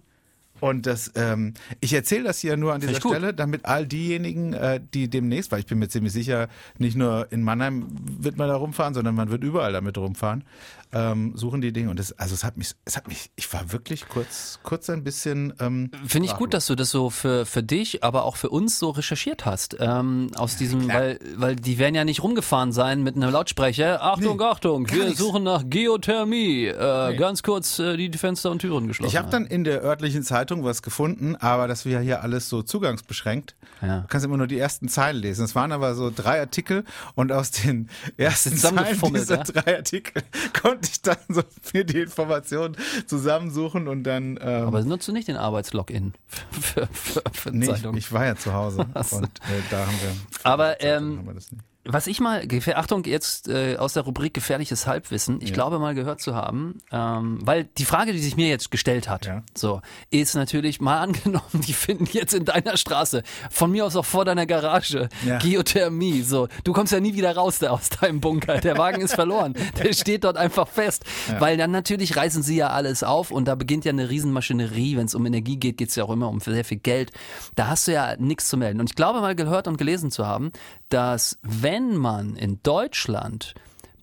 Und 0.60 0.86
das, 0.86 1.12
ähm, 1.14 1.54
ich 1.78 1.92
erzähle 1.92 2.24
das 2.24 2.40
hier 2.40 2.56
nur 2.56 2.74
an 2.74 2.80
dieser 2.80 2.96
Stelle, 2.96 3.32
damit 3.32 3.64
all 3.64 3.86
diejenigen, 3.86 4.54
äh, 4.54 4.80
die 4.92 5.08
demnächst, 5.08 5.52
weil 5.52 5.60
ich 5.60 5.66
bin 5.66 5.78
mir 5.78 5.88
ziemlich 5.88 6.12
sicher, 6.12 6.48
nicht 6.78 6.96
nur 6.96 7.28
in 7.30 7.42
Mannheim 7.42 7.86
wird 7.90 8.38
man 8.38 8.48
da 8.48 8.56
rumfahren, 8.56 8.92
sondern 8.92 9.14
man 9.14 9.30
wird 9.30 9.44
überall 9.44 9.72
damit 9.72 9.96
rumfahren, 9.96 10.42
ähm, 10.92 11.32
suchen 11.36 11.60
die 11.60 11.72
Dinge. 11.72 11.90
Und 11.90 11.98
das, 11.98 12.12
also 12.18 12.34
es 12.34 12.44
hat 12.44 12.56
mich, 12.56 12.72
es 12.84 12.96
hat 12.96 13.08
mich, 13.08 13.30
ich 13.36 13.52
war 13.52 13.72
wirklich 13.72 14.08
kurz, 14.08 14.58
kurz 14.62 14.88
ein 14.90 15.04
bisschen. 15.04 15.52
Ähm, 15.60 15.90
Finde 16.06 16.28
ich 16.28 16.36
gut, 16.36 16.54
dass 16.54 16.66
du 16.66 16.74
das 16.74 16.90
so 16.90 17.10
für 17.10 17.46
für 17.46 17.62
dich, 17.62 18.04
aber 18.04 18.24
auch 18.24 18.36
für 18.36 18.50
uns 18.50 18.78
so 18.78 18.90
recherchiert 18.90 19.44
hast. 19.44 19.76
Ähm, 19.80 20.30
aus 20.36 20.56
diesem, 20.56 20.88
Klar. 20.88 21.00
weil 21.00 21.18
weil 21.36 21.56
die 21.56 21.78
werden 21.78 21.94
ja 21.94 22.04
nicht 22.04 22.22
rumgefahren 22.22 22.72
sein 22.72 23.02
mit 23.02 23.16
einem 23.16 23.30
Lautsprecher. 23.32 24.02
Achtung, 24.02 24.38
nee, 24.38 24.44
Achtung, 24.44 24.90
wir 24.90 25.04
nichts. 25.04 25.18
suchen 25.18 25.42
nach 25.42 25.64
Geothermie. 25.66 26.66
Äh, 26.66 27.10
nee. 27.10 27.16
Ganz 27.16 27.42
kurz 27.42 27.78
äh, 27.78 27.96
die 27.96 28.16
Fenster 28.16 28.50
und 28.50 28.60
Türen 28.60 28.88
geschlossen. 28.88 29.10
Ich 29.10 29.16
habe 29.16 29.30
dann 29.30 29.46
in 29.46 29.64
der 29.64 29.82
örtlichen 29.82 30.22
Zeitung 30.22 30.64
was 30.64 30.82
gefunden, 30.82 31.36
aber 31.36 31.68
das 31.68 31.84
wäre 31.84 32.02
hier 32.02 32.22
alles 32.22 32.48
so 32.48 32.62
zugangsbeschränkt. 32.62 33.56
Ja. 33.82 34.00
Du 34.00 34.06
kannst 34.08 34.24
immer 34.26 34.36
nur 34.36 34.46
die 34.46 34.58
ersten 34.58 34.88
Zeilen 34.88 35.20
lesen. 35.20 35.44
Es 35.44 35.54
waren 35.54 35.72
aber 35.72 35.94
so 35.94 36.10
drei 36.14 36.40
Artikel 36.40 36.84
und 37.14 37.32
aus 37.32 37.50
den 37.50 37.88
ersten 38.16 38.56
Zeilen 38.56 38.98
dieser 39.14 39.38
ja? 39.38 39.44
drei 39.44 39.76
Artikel 39.76 40.22
konnte 40.60 40.77
ich 40.82 41.02
dann 41.02 41.16
so 41.28 41.42
mir 41.72 41.84
die 41.84 42.00
Informationen 42.00 42.76
zusammensuchen 43.06 43.88
und 43.88 44.04
dann. 44.04 44.38
Ähm, 44.40 44.66
aber 44.66 44.82
nutzt 44.82 45.08
du 45.08 45.12
nicht 45.12 45.28
den 45.28 45.36
Arbeitslogin 45.36 46.14
für, 46.50 46.86
für, 46.92 47.22
für 47.32 47.50
nee, 47.50 47.70
ich, 47.70 47.84
ich, 47.84 48.12
war 48.12 48.26
ja 48.26 48.36
zu 48.36 48.52
Hause 48.52 48.80
und 48.80 49.24
äh, 49.24 49.62
da 49.70 49.86
haben 49.86 49.98
wir. 50.00 50.16
Aber 50.44 50.80
ähm, 50.82 51.18
haben 51.18 51.26
wir 51.26 51.34
das 51.34 51.52
nicht 51.52 51.64
was 51.90 52.06
ich 52.06 52.20
mal, 52.20 52.46
Achtung, 52.74 53.04
jetzt 53.04 53.48
äh, 53.48 53.76
aus 53.76 53.94
der 53.94 54.02
Rubrik 54.02 54.34
gefährliches 54.34 54.86
Halbwissen, 54.86 55.40
ich 55.40 55.48
ja. 55.48 55.54
glaube 55.54 55.78
mal 55.78 55.94
gehört 55.94 56.20
zu 56.20 56.34
haben, 56.34 56.78
ähm, 56.92 57.38
weil 57.42 57.64
die 57.64 57.86
Frage, 57.86 58.12
die 58.12 58.18
sich 58.18 58.36
mir 58.36 58.48
jetzt 58.48 58.70
gestellt 58.70 59.08
hat, 59.08 59.24
ja. 59.26 59.42
so, 59.56 59.80
ist 60.10 60.34
natürlich 60.34 60.80
mal 60.80 60.98
angenommen, 61.02 61.62
die 61.66 61.72
finden 61.72 62.06
jetzt 62.12 62.34
in 62.34 62.44
deiner 62.44 62.76
Straße, 62.76 63.22
von 63.50 63.70
mir 63.70 63.86
aus 63.86 63.96
auch 63.96 64.04
vor 64.04 64.26
deiner 64.26 64.44
Garage, 64.44 65.08
ja. 65.24 65.38
Geothermie, 65.38 66.20
so, 66.20 66.48
du 66.62 66.74
kommst 66.74 66.92
ja 66.92 67.00
nie 67.00 67.14
wieder 67.14 67.34
raus 67.34 67.58
da 67.58 67.70
aus 67.70 67.88
deinem 67.88 68.20
Bunker, 68.20 68.58
der 68.58 68.76
Wagen 68.76 69.00
ist 69.00 69.14
verloren, 69.14 69.54
der 69.78 69.94
steht 69.94 70.24
dort 70.24 70.36
einfach 70.36 70.68
fest, 70.68 71.04
weil 71.38 71.56
dann 71.56 71.70
natürlich 71.70 72.16
reißen 72.16 72.42
sie 72.42 72.56
ja 72.56 72.68
alles 72.68 73.02
auf 73.02 73.30
und 73.30 73.46
da 73.46 73.54
beginnt 73.54 73.86
ja 73.86 73.92
eine 73.92 74.10
Riesenmaschinerie, 74.10 74.98
wenn 74.98 75.06
es 75.06 75.14
um 75.14 75.24
Energie 75.24 75.56
geht, 75.56 75.78
geht 75.78 75.88
es 75.88 75.94
ja 75.94 76.04
auch 76.04 76.10
immer 76.10 76.28
um 76.28 76.40
sehr 76.40 76.64
viel 76.64 76.78
Geld, 76.78 77.12
da 77.54 77.68
hast 77.68 77.88
du 77.88 77.92
ja 77.92 78.16
nichts 78.18 78.48
zu 78.48 78.58
melden. 78.58 78.80
Und 78.80 78.90
ich 78.90 78.94
glaube 78.94 79.20
mal 79.20 79.34
gehört 79.34 79.68
und 79.68 79.78
gelesen 79.78 80.10
zu 80.10 80.26
haben, 80.26 80.52
dass 80.88 81.38
wenn 81.42 81.77
man 81.96 82.36
in 82.36 82.60
Deutschland 82.62 83.54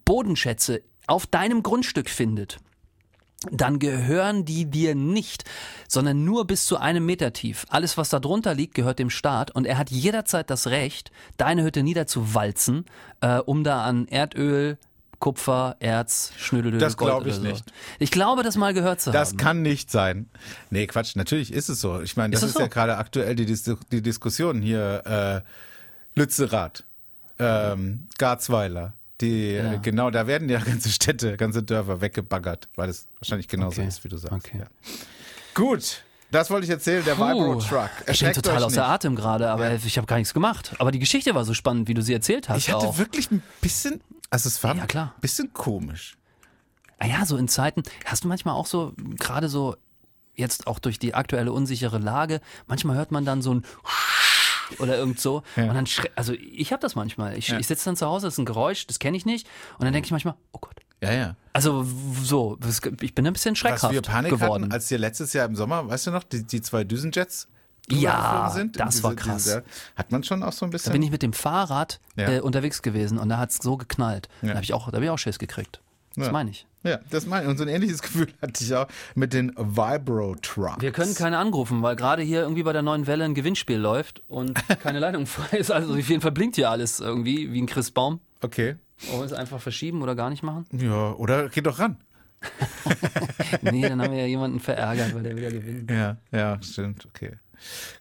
Bodenschätze 0.06 0.82
auf 1.08 1.26
deinem 1.28 1.64
Grundstück 1.64 2.10
findet, 2.10 2.60
dann 3.52 3.80
gehören 3.80 4.46
die 4.46 4.66
dir 4.66 4.96
nicht, 4.96 5.44
sondern 5.88 6.26
nur 6.26 6.48
bis 6.48 6.66
zu 6.66 6.78
einem 6.78 7.06
Meter 7.06 7.34
tief. 7.34 7.66
Alles, 7.70 7.98
was 7.98 8.10
da 8.10 8.20
drunter 8.20 8.56
liegt, 8.56 8.74
gehört 8.74 9.00
dem 9.00 9.10
Staat 9.10 9.52
und 9.52 9.66
er 9.66 9.78
hat 9.78 9.92
jederzeit 9.92 10.50
das 10.50 10.68
Recht, 10.68 11.12
deine 11.38 11.64
Hütte 11.64 11.84
niederzuwalzen, 11.84 12.86
äh, 13.22 13.38
um 13.38 13.64
da 13.64 13.84
an 13.84 14.08
Erdöl, 14.08 14.78
Kupfer, 15.20 15.76
Erz, 15.80 16.32
Schnödel, 16.38 16.78
Das 16.78 16.98
glaube 16.98 17.30
ich 17.30 17.36
so. 17.36 17.42
nicht. 17.42 17.64
Ich 18.00 18.12
glaube, 18.12 18.44
das 18.44 18.58
mal 18.58 18.74
gehört 18.74 19.02
zu 19.02 19.12
das 19.12 19.30
haben. 19.30 19.38
Das 19.38 19.44
kann 19.46 19.62
nicht 19.62 19.90
sein. 19.92 20.30
Nee, 20.70 20.88
Quatsch, 20.88 21.16
natürlich 21.16 21.54
ist 21.54 21.70
es 21.70 21.80
so. 21.80 22.02
Ich 22.02 22.18
meine, 22.18 22.32
das 22.34 22.44
ist, 22.44 22.50
ist 22.50 22.54
so? 22.56 22.62
ja 22.62 22.68
gerade 22.68 22.98
aktuell 22.98 23.36
die, 23.36 23.46
die 23.92 24.02
Diskussion 24.02 24.62
hier, 24.62 25.44
äh, 25.46 26.20
Lützerath 26.20 26.86
ähm, 27.40 28.08
Garzweiler. 28.18 28.94
Die, 29.22 29.52
ja. 29.52 29.74
äh, 29.74 29.80
genau, 29.80 30.12
da 30.12 30.28
werden 30.28 30.50
ja 30.50 30.60
ganze 30.66 30.90
Städte, 30.90 31.38
ganze 31.38 31.64
Dörfer 31.64 32.02
weggebaggert, 32.02 32.70
weil 32.76 32.90
es 32.90 33.08
wahrscheinlich 33.20 33.48
genauso 33.48 33.82
okay. 33.82 33.88
ist, 33.88 34.04
wie 34.04 34.10
du 34.10 34.18
sagst. 34.18 34.34
Okay. 34.34 34.60
Ja. 34.60 34.66
Gut, 35.54 36.04
das 36.32 36.50
wollte 36.50 36.66
ich 36.66 36.72
erzählen, 36.72 37.04
der 37.06 37.18
Vibro 37.18 37.56
Truck. 37.56 37.90
Ich 38.08 38.20
bin 38.20 38.34
total 38.34 38.64
aus 38.64 38.74
der 38.74 38.88
Atem 38.88 39.16
gerade, 39.16 39.50
aber 39.50 39.70
ja. 39.70 39.80
ich 39.84 39.98
habe 39.98 40.08
gar 40.08 40.18
nichts 40.18 40.34
gemacht. 40.34 40.76
Aber 40.80 40.92
die 40.92 41.00
Geschichte 41.00 41.34
war 41.34 41.46
so 41.46 41.54
spannend, 41.54 41.88
wie 41.88 41.94
du 41.94 42.02
sie 42.02 42.14
erzählt 42.14 42.50
hast. 42.50 42.58
Ich 42.58 42.74
hatte 42.74 42.88
auch. 42.88 42.98
wirklich 42.98 43.32
ein 43.32 43.42
bisschen, 43.62 44.02
also 44.30 44.50
es 44.50 44.62
war 44.64 44.76
ja, 44.76 44.86
klar. 44.86 45.14
ein 45.16 45.22
bisschen 45.22 45.54
komisch. 45.54 46.18
Ah 47.00 47.08
ja, 47.08 47.26
so 47.26 47.38
in 47.38 47.48
Zeiten, 47.48 47.84
hast 48.06 48.24
du 48.24 48.28
manchmal 48.28 48.56
auch 48.56 48.66
so, 48.66 48.94
gerade 49.18 49.48
so, 49.48 49.76
jetzt 50.36 50.68
auch 50.68 50.80
durch 50.80 51.00
die 51.00 51.14
aktuelle 51.14 51.52
unsichere 51.52 52.00
Lage, 52.00 52.42
manchmal 52.68 52.98
hört 52.98 53.12
man 53.12 53.24
dann 53.24 53.42
so 53.42 53.54
ein 53.54 53.66
oder 54.80 54.98
irgend 54.98 55.20
so. 55.20 55.44
Ja. 55.56 55.70
Und 55.70 55.76
dann 55.76 55.86
also 56.16 56.34
ich 56.34 56.72
habe 56.72 56.82
das 56.82 56.96
manchmal. 56.96 57.38
Ich, 57.38 57.50
ja. 57.50 57.60
ich 57.60 57.68
sitze 57.68 57.86
dann 57.86 57.96
zu 57.96 58.06
Hause, 58.06 58.28
das 58.28 58.36
ist 58.36 58.38
ein 58.40 58.46
Geräusch, 58.46 58.88
das 58.88 59.00
kenne 59.00 59.18
ich 59.18 59.26
nicht. 59.26 59.48
Und 59.78 59.86
dann 59.86 59.94
denke 59.94 60.06
ich 60.06 60.12
manchmal, 60.12 60.36
oh 60.52 60.60
Gott. 60.60 60.76
Ja, 61.02 61.12
ja. 61.12 61.36
Also 61.54 61.86
so, 62.24 62.58
ich 63.02 63.14
bin 63.14 63.28
ein 63.28 63.34
bisschen 63.34 63.56
schreckhaft 63.56 63.84
Was 63.84 63.92
wir 63.92 64.02
Panik 64.02 64.32
geworden. 64.32 64.64
Hatten, 64.64 64.74
als 64.74 64.88
dir 64.88 64.98
letztes 64.98 65.34
Jahr 65.34 65.46
im 65.46 65.56
Sommer, 65.56 65.88
weißt 65.88 66.08
du 66.08 66.12
noch, 66.12 66.24
die, 66.24 66.44
die 66.44 66.62
zwei 66.62 66.84
Düsenjets 66.84 67.48
ja, 67.90 68.52
sind. 68.54 68.80
das 68.80 68.96
diese, 68.96 69.04
war 69.04 69.16
krass. 69.16 69.44
Diese, 69.44 69.64
hat 69.96 70.12
man 70.12 70.24
schon 70.24 70.42
auch 70.44 70.54
so 70.54 70.66
ein 70.66 70.72
bisschen. 70.72 70.90
Da 70.90 70.94
bin 70.94 71.04
ich 71.04 71.12
mit 71.12 71.22
dem 71.22 71.34
Fahrrad 71.34 72.00
ja. 72.16 72.30
äh, 72.30 72.40
unterwegs 72.40 72.82
gewesen 72.82 73.18
und 73.18 73.30
da 73.30 73.38
hat 73.38 73.52
es 73.52 73.58
so 73.58 73.78
geknallt. 73.78 74.28
Ja. 74.42 74.50
Da 74.50 74.54
habe 74.56 74.64
ich, 74.64 74.74
auch, 74.74 74.88
hab 74.88 75.02
ich 75.02 75.10
auch 75.10 75.20
Schiss 75.20 75.38
gekriegt. 75.40 75.82
Das 76.16 76.28
Ja. 76.28 76.32
meine 76.32 76.50
ich. 76.52 76.66
Ja, 76.84 77.00
das 77.10 77.26
meine 77.26 77.44
ich. 77.44 77.50
Und 77.50 77.58
so 77.58 77.64
ein 77.64 77.68
ähnliches 77.70 78.02
Gefühl 78.04 78.28
hatte 78.42 78.64
ich 78.64 78.74
auch 78.76 78.88
mit 79.16 79.34
den 79.34 79.52
Vibro-Trucks. 79.58 80.82
Wir 80.82 80.92
können 80.92 81.16
keine 81.16 81.38
anrufen, 81.38 81.82
weil 81.82 81.96
gerade 81.96 82.22
hier 82.22 82.42
irgendwie 82.42 82.64
bei 82.64 82.74
der 82.74 82.82
neuen 82.84 83.08
Welle 83.08 83.26
ein 83.26 83.34
Gewinnspiel 83.34 83.78
läuft 83.78 84.22
und 84.28 84.54
keine 84.82 85.00
Leitung 85.00 85.26
frei 85.26 85.58
ist. 85.58 85.72
Also 85.72 85.94
auf 85.94 86.10
jeden 86.10 86.22
Fall 86.22 86.32
blinkt 86.32 86.56
hier 86.56 86.70
alles 86.70 87.00
irgendwie 87.00 87.52
wie 87.52 87.62
ein 87.62 87.66
Christbaum. 87.66 88.20
Okay. 88.42 88.76
Wollen 89.08 89.20
wir 89.22 89.26
es 89.26 89.34
einfach 89.34 89.60
verschieben 89.60 90.02
oder 90.04 90.16
gar 90.16 90.30
nicht 90.30 90.44
machen? 90.44 90.66
Ja, 90.72 91.12
oder 91.14 91.50
geh 91.50 91.62
doch 91.62 91.80
ran. 91.80 91.98
Nee, 93.62 93.82
dann 93.82 94.02
haben 94.02 94.12
wir 94.12 94.20
ja 94.20 94.26
jemanden 94.28 94.60
verärgert, 94.60 95.16
weil 95.16 95.24
der 95.24 95.36
wieder 95.36 95.50
gewinnt. 95.52 95.90
Ja, 95.90 96.18
ja, 96.32 96.62
stimmt, 96.62 97.06
okay. 97.06 97.32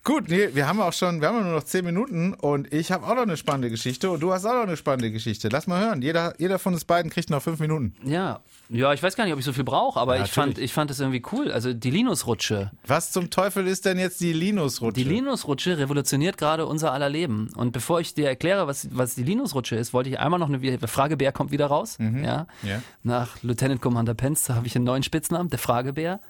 Gut, 0.02 0.28
nee, 0.28 0.50
wir 0.54 0.66
haben 0.66 0.80
auch 0.80 0.92
schon, 0.92 1.20
wir 1.20 1.28
haben 1.28 1.42
nur 1.42 1.54
noch 1.54 1.64
zehn 1.64 1.84
Minuten 1.84 2.34
und 2.34 2.72
ich 2.72 2.92
habe 2.92 3.06
auch 3.06 3.14
noch 3.14 3.22
eine 3.22 3.36
spannende 3.36 3.70
Geschichte 3.70 4.10
und 4.10 4.20
du 4.20 4.32
hast 4.32 4.44
auch 4.44 4.54
noch 4.54 4.62
eine 4.62 4.76
spannende 4.76 5.10
Geschichte. 5.10 5.48
Lass 5.48 5.66
mal 5.66 5.84
hören. 5.84 6.02
Jeder, 6.02 6.34
jeder 6.38 6.58
von 6.58 6.74
uns 6.74 6.84
beiden 6.84 7.10
kriegt 7.10 7.30
noch 7.30 7.42
fünf 7.42 7.60
Minuten. 7.60 7.94
Ja, 8.04 8.40
ja, 8.74 8.92
ich 8.92 9.02
weiß 9.02 9.16
gar 9.16 9.24
nicht, 9.24 9.32
ob 9.32 9.38
ich 9.38 9.44
so 9.44 9.52
viel 9.52 9.64
brauche, 9.64 9.98
aber 10.00 10.16
Ja, 10.16 10.24
ich 10.24 10.32
fand, 10.32 10.58
ich 10.58 10.72
fand 10.72 10.90
es 10.90 10.98
irgendwie 11.00 11.22
cool. 11.32 11.50
Also 11.52 11.72
die 11.72 11.90
Linus-Rutsche. 11.90 12.70
Was 12.86 13.12
zum 13.12 13.30
Teufel 13.30 13.66
ist 13.66 13.84
denn 13.84 13.98
jetzt 13.98 14.20
die 14.20 14.32
Linus-Rutsche? 14.32 14.94
Die 15.02 15.04
Linus-Rutsche 15.08 15.78
revolutioniert 15.78 16.36
gerade 16.36 16.66
unser 16.66 16.92
aller 16.92 17.08
Leben. 17.08 17.50
Und 17.56 17.72
bevor 17.72 18.00
ich 18.00 18.14
dir 18.14 18.28
erkläre, 18.28 18.66
was, 18.66 18.88
was 18.90 19.14
die 19.14 19.22
Linus-Rutsche 19.22 19.76
ist, 19.76 19.92
wollte 19.94 20.10
ich 20.10 20.18
einmal 20.18 20.40
noch 20.40 20.48
eine 20.48 20.78
Fragebär 20.88 21.32
kommt 21.32 21.52
wieder 21.52 21.66
raus. 21.66 21.98
Ja. 21.98 22.46
Ja. 22.62 22.82
Nach 23.02 23.42
Lieutenant 23.42 23.80
Commander 23.80 24.14
Pence 24.14 24.50
habe 24.50 24.66
ich 24.66 24.74
einen 24.76 24.84
neuen 24.84 25.02
Spitznamen, 25.02 25.48
der 25.50 25.58
Fragebär. 25.58 26.20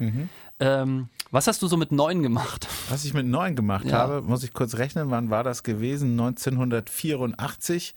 Ähm, 0.60 1.08
was 1.30 1.46
hast 1.48 1.62
du 1.62 1.66
so 1.66 1.76
mit 1.76 1.90
neun 1.92 2.22
gemacht? 2.22 2.68
Was 2.90 3.04
ich 3.04 3.14
mit 3.14 3.26
neun 3.26 3.56
gemacht 3.56 3.86
Ja. 3.86 3.98
habe, 3.98 4.22
muss 4.22 4.44
ich 4.44 4.52
kurz 4.52 4.76
rechnen, 4.76 5.10
wann 5.10 5.30
war 5.30 5.42
das 5.42 5.62
gewesen? 5.62 6.12
1984. 6.12 7.94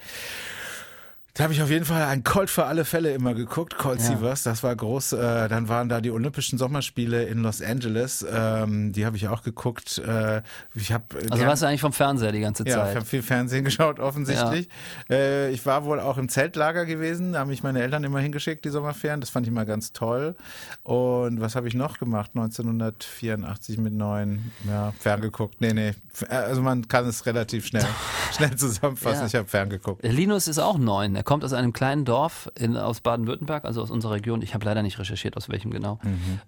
Da 1.38 1.43
habe 1.43 1.54
ich 1.54 1.62
auf 1.62 1.69
jeden 1.69 1.86
Fall 1.86 2.02
ein 2.04 2.23
Colt 2.23 2.50
für 2.50 2.65
alle 2.65 2.84
Fälle 2.84 3.13
immer 3.13 3.36
geguckt, 3.36 3.78
Colt 3.78 4.00
Ja. 4.00 4.06
Sievers, 4.08 4.41
das 4.41 4.63
war 4.63 4.76
groß. 4.76 5.13
Äh, 5.13 5.47
dann 5.50 5.69
waren 5.69 5.88
da 5.88 6.02
die 6.02 6.10
Olympischen 6.10 6.58
Sommerspiele 6.58 7.26
in 7.26 7.43
Los 7.43 7.62
Angeles, 7.62 8.26
ähm, 8.28 8.91
die 8.91 9.06
habe 9.06 9.17
ich 9.17 9.28
auch 9.28 9.43
geguckt. 9.43 10.00
Äh, 10.00 10.41
ich 10.73 10.91
habe 10.91 11.04
Also 11.30 11.45
warst 11.45 11.62
du 11.62 11.67
eigentlich 11.67 11.82
vom 11.82 11.93
Fernseher 11.93 12.32
die 12.32 12.39
ganze 12.39 12.63
ja, 12.63 12.69
ich 12.69 12.73
Zeit. 12.88 12.95
habe 12.95 13.06
viel 13.06 13.21
Fernsehen 13.21 13.63
geschaut, 13.65 14.00
offensichtlich. 14.00 14.67
Äh, 15.12 15.52
ich 15.52 15.63
war 15.67 15.86
wohl 15.86 16.00
auch 16.00 16.17
im 16.17 16.28
Zeltlager 16.28 16.88
gewesen, 16.88 17.34
da 17.34 17.39
haben 17.41 17.50
mich 17.50 17.62
meine 17.62 17.84
Eltern 17.84 18.04
immer 18.04 18.19
hingeschickt, 18.19 18.65
die 18.65 18.69
Sommerferien. 18.69 19.21
Das 19.21 19.30
fand 19.30 19.45
ich 19.45 19.52
immer 19.52 19.65
ganz 19.65 19.93
toll. 19.93 20.36
Und 20.82 21.39
was 21.39 21.56
habe 21.56 21.67
ich 21.67 21.76
noch 21.76 22.00
gemacht? 22.00 22.32
1984 22.34 23.78
mit 23.78 23.93
neun, 23.93 24.52
ja, 24.67 24.91
ferngeguckt. 25.00 25.62
Nee, 25.62 25.73
nee, 25.73 25.93
F- 26.13 26.26
also 26.30 26.62
man 26.63 26.88
kann 26.88 27.06
es 27.06 27.28
relativ 27.28 27.67
schnell, 27.67 27.86
schnell 28.36 28.56
zusammenfassen. 28.56 29.21
Ja. 29.21 29.28
Ich 29.28 29.36
habe 29.36 29.47
ferngeguckt. 29.47 30.04
Linus 30.04 30.47
ist 30.47 30.58
auch 30.58 30.80
neun. 30.80 31.15
Er 31.15 31.23
kommt 31.28 31.44
aus 31.44 31.52
einem 31.52 31.74
kleinen 31.74 32.06
Dorf 32.06 32.50
in, 32.58 32.78
aus 32.78 33.02
Baden-Württemberg, 33.02 33.66
also 33.66 33.82
aus 33.82 33.92
unserer 33.92 34.13
Region. 34.13 34.42
Ich 34.42 34.54
habe 34.54 34.63
leider 34.63 34.82
nicht 34.82 34.98
recherchiert, 34.98 35.36
aus 35.36 35.50
welchem 35.50 35.72
genau. 35.72 36.00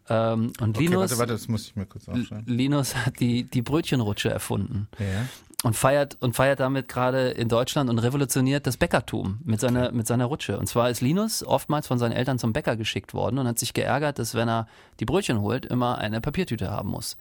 Ähm, 0.07 0.53
und 0.61 0.69
Mhm. 0.69 0.69
Okay, 0.69 0.79
Linus, 0.85 1.01
warte, 1.01 1.19
warte, 1.19 1.33
das 1.33 1.49
muss 1.49 1.67
ich 1.67 1.75
mir 1.75 1.85
kurz 1.85 2.07
aufschreiben. 2.07 2.45
Linus 2.47 2.95
hat 2.95 3.19
die, 3.19 3.43
die 3.43 3.61
Brötchenrutsche 3.61 4.29
erfunden. 4.29 4.87
Ja. 4.97 5.25
Und 5.63 5.75
feiert 5.75 6.15
und 6.21 6.35
feiert 6.35 6.61
damit 6.61 6.87
gerade 6.87 7.31
in 7.31 7.49
Deutschland 7.49 7.89
und 7.89 7.99
revolutioniert 7.99 8.65
das 8.65 8.77
Bäckertum 8.77 9.39
mit 9.43 9.59
seiner 9.59 9.91
mit 9.91 10.07
seiner 10.07 10.25
Rutsche. 10.25 10.57
Und 10.57 10.67
zwar 10.67 10.89
ist 10.89 11.01
Linus 11.01 11.43
oftmals 11.43 11.87
von 11.87 11.99
seinen 11.99 12.13
Eltern 12.13 12.39
zum 12.39 12.53
Bäcker 12.53 12.77
geschickt 12.77 13.13
worden 13.13 13.37
und 13.39 13.47
hat 13.47 13.59
sich 13.59 13.73
geärgert, 13.73 14.19
dass 14.19 14.35
wenn 14.35 14.47
er 14.47 14.67
die 15.01 15.05
Brötchen 15.05 15.41
holt, 15.41 15.65
immer 15.65 15.97
eine 15.97 16.21
Papiertüte 16.21 16.71
haben 16.71 16.89
muss. 16.89 17.17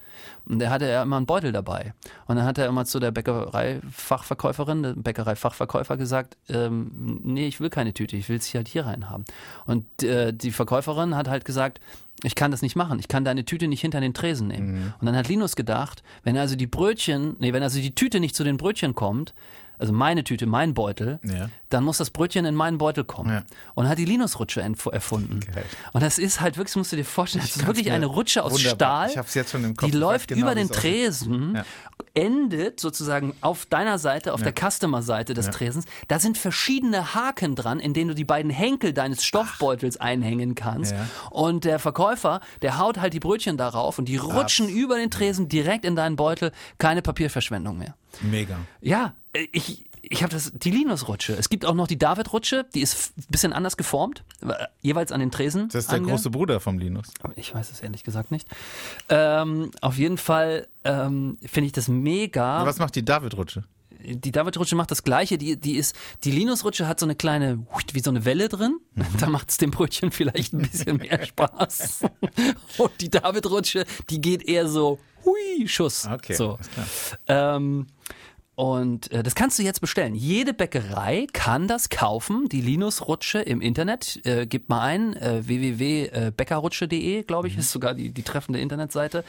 Und 0.46 0.60
da 0.60 0.70
hatte 0.70 0.86
er 0.86 1.02
immer 1.02 1.16
einen 1.16 1.26
Beutel 1.26 1.50
dabei. 1.50 1.94
Und 2.26 2.36
dann 2.36 2.44
hat 2.44 2.58
er 2.58 2.66
immer 2.66 2.84
zu 2.84 3.00
der 3.00 3.10
Bäckereifachverkäuferin, 3.10 4.82
der 4.84 4.92
Bäckereifachverkäufer 4.94 5.96
gesagt, 5.96 6.36
ähm, 6.48 7.20
nee, 7.24 7.48
ich 7.48 7.60
will 7.60 7.70
keine 7.70 7.92
Tüte, 7.92 8.16
ich 8.16 8.28
will 8.28 8.40
sie 8.40 8.56
halt 8.56 8.68
hier 8.68 8.86
rein 8.86 9.10
haben. 9.10 9.24
Und 9.66 10.04
äh, 10.04 10.32
die 10.32 10.52
Verkäuferin 10.52 11.16
hat 11.16 11.28
halt 11.28 11.44
gesagt, 11.44 11.80
ich 12.22 12.34
kann 12.34 12.50
das 12.50 12.62
nicht 12.62 12.76
machen. 12.76 12.98
Ich 12.98 13.08
kann 13.08 13.24
deine 13.24 13.44
Tüte 13.44 13.68
nicht 13.68 13.80
hinter 13.80 14.00
den 14.00 14.14
Tresen 14.14 14.48
nehmen. 14.48 14.94
Und 15.00 15.06
dann 15.06 15.16
hat 15.16 15.28
Linus 15.28 15.56
gedacht, 15.56 16.02
wenn 16.24 16.36
also 16.36 16.56
die 16.56 16.66
Brötchen, 16.66 17.36
nee, 17.38 17.52
wenn 17.52 17.62
also 17.62 17.80
die 17.80 17.94
Tüte 17.94 18.20
nicht 18.20 18.34
zu 18.34 18.44
den 18.44 18.56
Brötchen 18.56 18.94
kommt, 18.94 19.34
also 19.78 19.92
meine 19.92 20.24
Tüte, 20.24 20.46
mein 20.46 20.74
Beutel, 20.74 21.18
Ja. 21.22 21.48
dann 21.70 21.84
muss 21.84 21.98
das 21.98 22.10
Brötchen 22.10 22.44
in 22.44 22.54
meinen 22.54 22.78
Beutel 22.78 23.04
kommen. 23.04 23.30
Ja. 23.30 23.42
Und 23.74 23.88
hat 23.88 23.98
die 23.98 24.04
Linus-Rutsche 24.04 24.60
erfunden. 24.60 25.40
Geil. 25.40 25.64
Und 25.92 26.02
das 26.02 26.18
ist 26.18 26.40
halt 26.40 26.56
wirklich, 26.56 26.76
musst 26.76 26.92
du 26.92 26.96
dir 26.96 27.04
vorstellen, 27.04 27.44
das 27.44 27.56
ist 27.56 27.66
wirklich 27.66 27.90
eine 27.90 28.06
Rutsche 28.06 28.42
aus 28.42 28.52
wunderbar. 28.52 28.74
Stahl. 29.04 29.10
Ich 29.10 29.18
hab's 29.18 29.34
jetzt 29.34 29.50
schon 29.52 29.64
im 29.64 29.76
Kopf. 29.76 29.90
Die 29.90 29.94
Ich 29.94 30.00
läuft 30.00 30.28
genau, 30.28 30.42
über 30.42 30.54
den. 30.54 30.68
Tresen, 30.68 31.54
Ja. 31.56 31.64
endet 32.14 32.80
sozusagen 32.80 33.34
auf 33.40 33.66
deiner 33.66 33.98
Seite, 33.98 34.32
auf 34.34 34.42
der 34.42 34.52
Customer-Seite 34.52 35.34
des 35.34 35.50
Tresens. 35.50 35.84
Da 36.08 36.18
sind 36.18 36.36
verschiedene 36.38 37.14
Haken 37.14 37.54
dran, 37.54 37.80
in 37.80 37.92
denen 37.94 38.08
du 38.08 38.14
die 38.14 38.24
beiden 38.24 38.50
Henkel 38.50 38.92
deines 38.92 39.24
Stoffbeutels 39.24 39.96
einhängen 39.98 40.54
kannst. 40.54 40.94
Und 41.30 41.64
der 41.64 41.78
Verkäufer, 41.78 42.40
der 42.62 42.78
haut 42.78 42.98
halt 42.98 43.14
die 43.14 43.20
Brötchen 43.20 43.56
darauf 43.56 43.98
und 43.98 44.06
die 44.06 44.16
rutschen 44.16 44.68
über 44.68 44.96
den 44.96 45.10
Tresen 45.10 45.48
direkt 45.48 45.84
in 45.84 45.96
deinen 45.96 46.16
Beutel. 46.16 46.52
Keine 46.78 47.02
Papierverschwendung 47.02 47.78
mehr. 47.78 47.94
Mega. 48.20 48.56
Ja, 48.80 49.12
ich, 49.52 49.84
ich 50.02 50.22
habe 50.22 50.32
das, 50.32 50.52
die 50.54 50.70
Linus-Rutsche. 50.70 51.34
Es 51.34 51.48
gibt 51.48 51.64
auch 51.64 51.74
noch 51.74 51.86
die 51.86 51.98
David-Rutsche, 51.98 52.66
die 52.74 52.80
ist 52.80 53.12
ein 53.18 53.24
bisschen 53.30 53.52
anders 53.52 53.76
geformt, 53.76 54.24
jeweils 54.82 55.12
an 55.12 55.20
den 55.20 55.30
Tresen. 55.30 55.68
Das 55.68 55.84
ist 55.84 55.92
der 55.92 56.00
ange- 56.00 56.08
große 56.10 56.30
Bruder 56.30 56.60
vom 56.60 56.78
Linus. 56.78 57.08
ich 57.36 57.54
weiß 57.54 57.70
es 57.70 57.80
ehrlich 57.80 58.04
gesagt 58.04 58.30
nicht. 58.30 58.48
Ähm, 59.08 59.70
auf 59.80 59.98
jeden 59.98 60.18
Fall 60.18 60.66
ähm, 60.84 61.38
finde 61.44 61.66
ich 61.66 61.72
das 61.72 61.88
mega. 61.88 62.64
Was 62.64 62.78
macht 62.78 62.94
die 62.96 63.04
David-Rutsche? 63.04 63.64
Die 64.00 64.30
David-Rutsche 64.30 64.76
macht 64.76 64.92
das 64.92 65.02
Gleiche. 65.02 65.38
Die, 65.38 65.56
die 65.56 65.74
ist, 65.76 65.94
die 66.22 66.30
Linus-Rutsche 66.30 66.86
hat 66.86 67.00
so 67.00 67.04
eine 67.06 67.16
kleine, 67.16 67.66
wie 67.92 68.00
so 68.00 68.10
eine 68.10 68.24
Welle 68.24 68.48
drin. 68.48 68.78
Mhm. 68.94 69.04
Da 69.18 69.28
macht 69.28 69.50
es 69.50 69.56
dem 69.56 69.72
Brötchen 69.72 70.12
vielleicht 70.12 70.52
ein 70.54 70.62
bisschen 70.62 70.96
mehr 70.98 71.26
Spaß. 71.26 72.02
Und 72.78 72.92
die 73.00 73.10
David-Rutsche, 73.10 73.84
die 74.08 74.20
geht 74.20 74.44
eher 74.48 74.68
so, 74.68 75.00
hui, 75.24 75.66
Schuss. 75.66 76.06
Okay, 76.06 76.34
so. 76.34 76.54
alles 76.54 76.70
klar. 76.70 76.86
Ähm, 77.56 77.86
und 78.58 79.12
äh, 79.12 79.22
das 79.22 79.36
kannst 79.36 79.56
du 79.60 79.62
jetzt 79.62 79.80
bestellen. 79.80 80.16
Jede 80.16 80.52
Bäckerei 80.52 81.28
kann 81.32 81.68
das 81.68 81.90
kaufen, 81.90 82.48
die 82.48 82.60
Linus-Rutsche 82.60 83.38
im 83.38 83.60
Internet. 83.60 84.20
Äh, 84.26 84.48
gib 84.48 84.68
mal 84.68 84.80
ein, 84.80 85.14
äh, 85.14 85.46
www.bäckerrutsche.de, 85.46 87.22
glaube 87.22 87.46
ich, 87.46 87.56
ist 87.56 87.70
sogar 87.70 87.94
die, 87.94 88.10
die 88.10 88.24
treffende 88.24 88.58
Internetseite. 88.58 89.22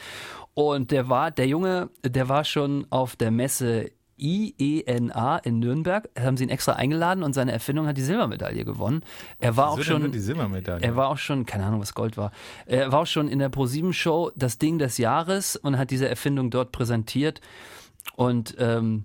Und 0.54 0.90
der 0.90 1.08
war, 1.08 1.30
der 1.30 1.46
Junge, 1.46 1.90
der 2.04 2.28
war 2.28 2.42
schon 2.42 2.88
auf 2.90 3.14
der 3.14 3.30
Messe 3.30 3.92
IENA 4.18 5.36
in 5.44 5.60
Nürnberg, 5.60 6.08
haben 6.18 6.36
sie 6.36 6.42
ihn 6.42 6.50
extra 6.50 6.72
eingeladen 6.72 7.22
und 7.22 7.32
seine 7.32 7.52
Erfindung 7.52 7.86
hat 7.86 7.96
die 7.96 8.02
Silbermedaille 8.02 8.64
gewonnen. 8.64 9.02
Er 9.38 9.56
war 9.56 9.70
auch 9.70 9.80
schon 9.80 10.10
die 10.10 10.18
Silbermedaille. 10.18 10.82
er 10.82 10.96
war 10.96 11.08
auch 11.08 11.18
schon, 11.18 11.46
keine 11.46 11.66
Ahnung, 11.66 11.80
was 11.80 11.94
Gold 11.94 12.16
war. 12.16 12.32
Er 12.66 12.90
war 12.90 13.02
auch 13.02 13.06
schon 13.06 13.28
in 13.28 13.38
der 13.38 13.52
Pro7-Show 13.52 14.32
das 14.34 14.58
Ding 14.58 14.80
des 14.80 14.98
Jahres 14.98 15.54
und 15.54 15.78
hat 15.78 15.92
diese 15.92 16.08
Erfindung 16.08 16.50
dort 16.50 16.72
präsentiert. 16.72 17.40
Und 18.16 18.54
ähm, 18.58 19.04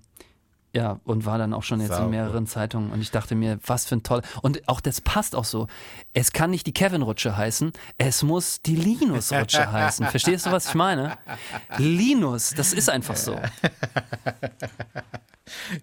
ja, 0.76 1.00
und 1.04 1.24
war 1.24 1.38
dann 1.38 1.54
auch 1.54 1.62
schon 1.62 1.80
jetzt 1.80 1.94
Sau 1.94 2.04
in 2.04 2.10
mehreren 2.10 2.46
Zeitungen. 2.46 2.90
Und 2.90 3.00
ich 3.00 3.10
dachte 3.10 3.34
mir, 3.34 3.58
was 3.66 3.86
für 3.86 3.96
ein 3.96 4.02
toller. 4.02 4.22
Und 4.42 4.68
auch 4.68 4.82
das 4.82 5.00
passt 5.00 5.34
auch 5.34 5.44
so. 5.44 5.68
Es 6.12 6.32
kann 6.32 6.50
nicht 6.50 6.66
die 6.66 6.74
Kevin-Rutsche 6.74 7.34
heißen, 7.34 7.72
es 7.96 8.22
muss 8.22 8.60
die 8.60 8.76
Linus-Rutsche 8.76 9.72
heißen. 9.72 10.06
Verstehst 10.06 10.44
du, 10.44 10.52
was 10.52 10.68
ich 10.68 10.74
meine? 10.74 11.16
Linus, 11.78 12.50
das 12.50 12.74
ist 12.74 12.90
einfach 12.90 13.16
so. 13.16 13.40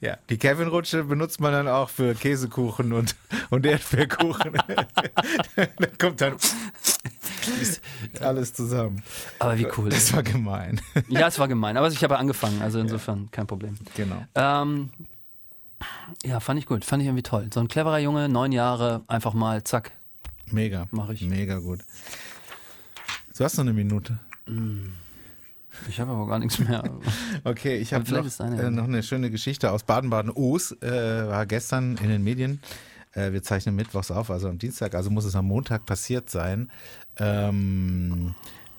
Ja, 0.01 0.17
die 0.29 0.37
Kevin-Rutsche 0.37 1.05
benutzt 1.05 1.39
man 1.39 1.53
dann 1.53 1.67
auch 1.67 1.89
für 1.89 2.15
Käsekuchen 2.15 2.93
und, 2.93 3.15
und 3.49 3.65
Erdbeerkuchen. 3.65 4.53
da 5.55 5.87
kommt 5.97 6.21
dann 6.21 6.35
alles 8.19 8.53
zusammen. 8.53 9.03
Aber 9.39 9.57
wie 9.57 9.67
cool. 9.77 9.89
Das 9.89 10.13
war 10.13 10.23
gemein. 10.23 10.81
Ja, 11.07 11.27
es 11.27 11.39
war 11.39 11.47
gemein. 11.47 11.77
Aber 11.77 11.87
ich 11.87 12.03
habe 12.03 12.17
angefangen, 12.17 12.61
also 12.61 12.79
insofern 12.79 13.29
kein 13.31 13.47
Problem. 13.47 13.77
Genau. 13.95 14.25
Ähm, 14.35 14.89
ja, 16.23 16.39
fand 16.39 16.59
ich 16.59 16.65
gut, 16.65 16.85
fand 16.85 17.01
ich 17.01 17.07
irgendwie 17.07 17.23
toll. 17.23 17.49
So 17.53 17.59
ein 17.59 17.67
cleverer 17.67 17.99
Junge, 17.99 18.29
neun 18.29 18.51
Jahre, 18.51 19.03
einfach 19.07 19.33
mal 19.33 19.63
zack. 19.63 19.91
Mega. 20.51 20.87
Mach 20.91 21.09
ich. 21.09 21.21
Mega 21.21 21.59
gut. 21.59 21.81
Du 23.35 23.43
hast 23.43 23.57
noch 23.57 23.63
eine 23.63 23.73
Minute. 23.73 24.19
Ich 25.89 25.99
habe 25.99 26.11
aber 26.11 26.27
gar 26.27 26.39
nichts 26.39 26.59
mehr. 26.59 26.83
Okay, 27.43 27.77
ich 27.77 27.93
habe 27.93 28.03
noch, 28.11 28.39
eine- 28.39 28.61
äh, 28.61 28.69
noch 28.71 28.83
eine 28.85 29.03
schöne 29.03 29.29
Geschichte 29.31 29.71
aus 29.71 29.83
Baden-Baden-Oos. 29.83 30.73
Äh, 30.81 31.27
war 31.27 31.45
gestern 31.45 31.97
in 31.97 32.09
den 32.09 32.23
Medien. 32.23 32.61
Äh, 33.13 33.31
wir 33.33 33.43
zeichnen 33.43 33.75
mittwochs 33.75 34.09
auf, 34.11 34.31
also 34.31 34.47
am 34.49 34.57
Dienstag, 34.57 34.95
also 34.95 35.09
muss 35.11 35.25
es 35.25 35.35
am 35.35 35.45
Montag 35.45 35.85
passiert 35.85 36.29
sein. 36.29 36.71
Ähm, 37.17 38.33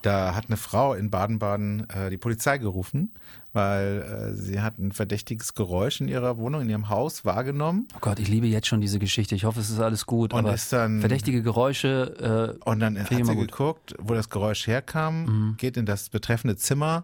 da 0.04 0.34
hat 0.34 0.46
eine 0.48 0.56
Frau 0.56 0.94
in 0.94 1.10
Baden-Baden 1.10 1.88
äh, 1.90 2.10
die 2.10 2.18
Polizei 2.18 2.58
gerufen, 2.58 3.12
weil 3.52 4.02
äh, 4.02 4.36
sie 4.36 4.60
hat 4.60 4.78
ein 4.78 4.92
verdächtiges 4.92 5.54
Geräusch 5.54 6.00
in 6.00 6.08
ihrer 6.08 6.36
Wohnung, 6.38 6.60
in 6.62 6.68
ihrem 6.70 6.88
Haus 6.88 7.24
wahrgenommen. 7.24 7.88
Oh 7.94 7.98
Gott, 8.00 8.18
ich 8.18 8.28
liebe 8.28 8.46
jetzt 8.46 8.66
schon 8.66 8.80
diese 8.80 8.98
Geschichte. 8.98 9.34
Ich 9.34 9.44
hoffe, 9.44 9.60
es 9.60 9.70
ist 9.70 9.80
alles 9.80 10.06
gut. 10.06 10.32
Und 10.32 10.40
aber 10.40 10.54
ist 10.54 10.72
dann- 10.72 11.00
verdächtige 11.00 11.42
Geräusche. 11.42 12.56
Äh, 12.60 12.68
Und 12.68 12.80
dann 12.80 12.98
hat 12.98 13.08
sie 13.08 13.16
gut. 13.22 13.26
Mhm. 13.36 13.46
geguckt, 13.46 13.94
wo 13.98 14.14
das 14.14 14.28
Geräusch 14.30 14.66
herkam, 14.66 15.54
geht 15.58 15.76
in 15.76 15.86
das 15.86 16.08
betreffende 16.10 16.56
Zimmer 16.56 17.02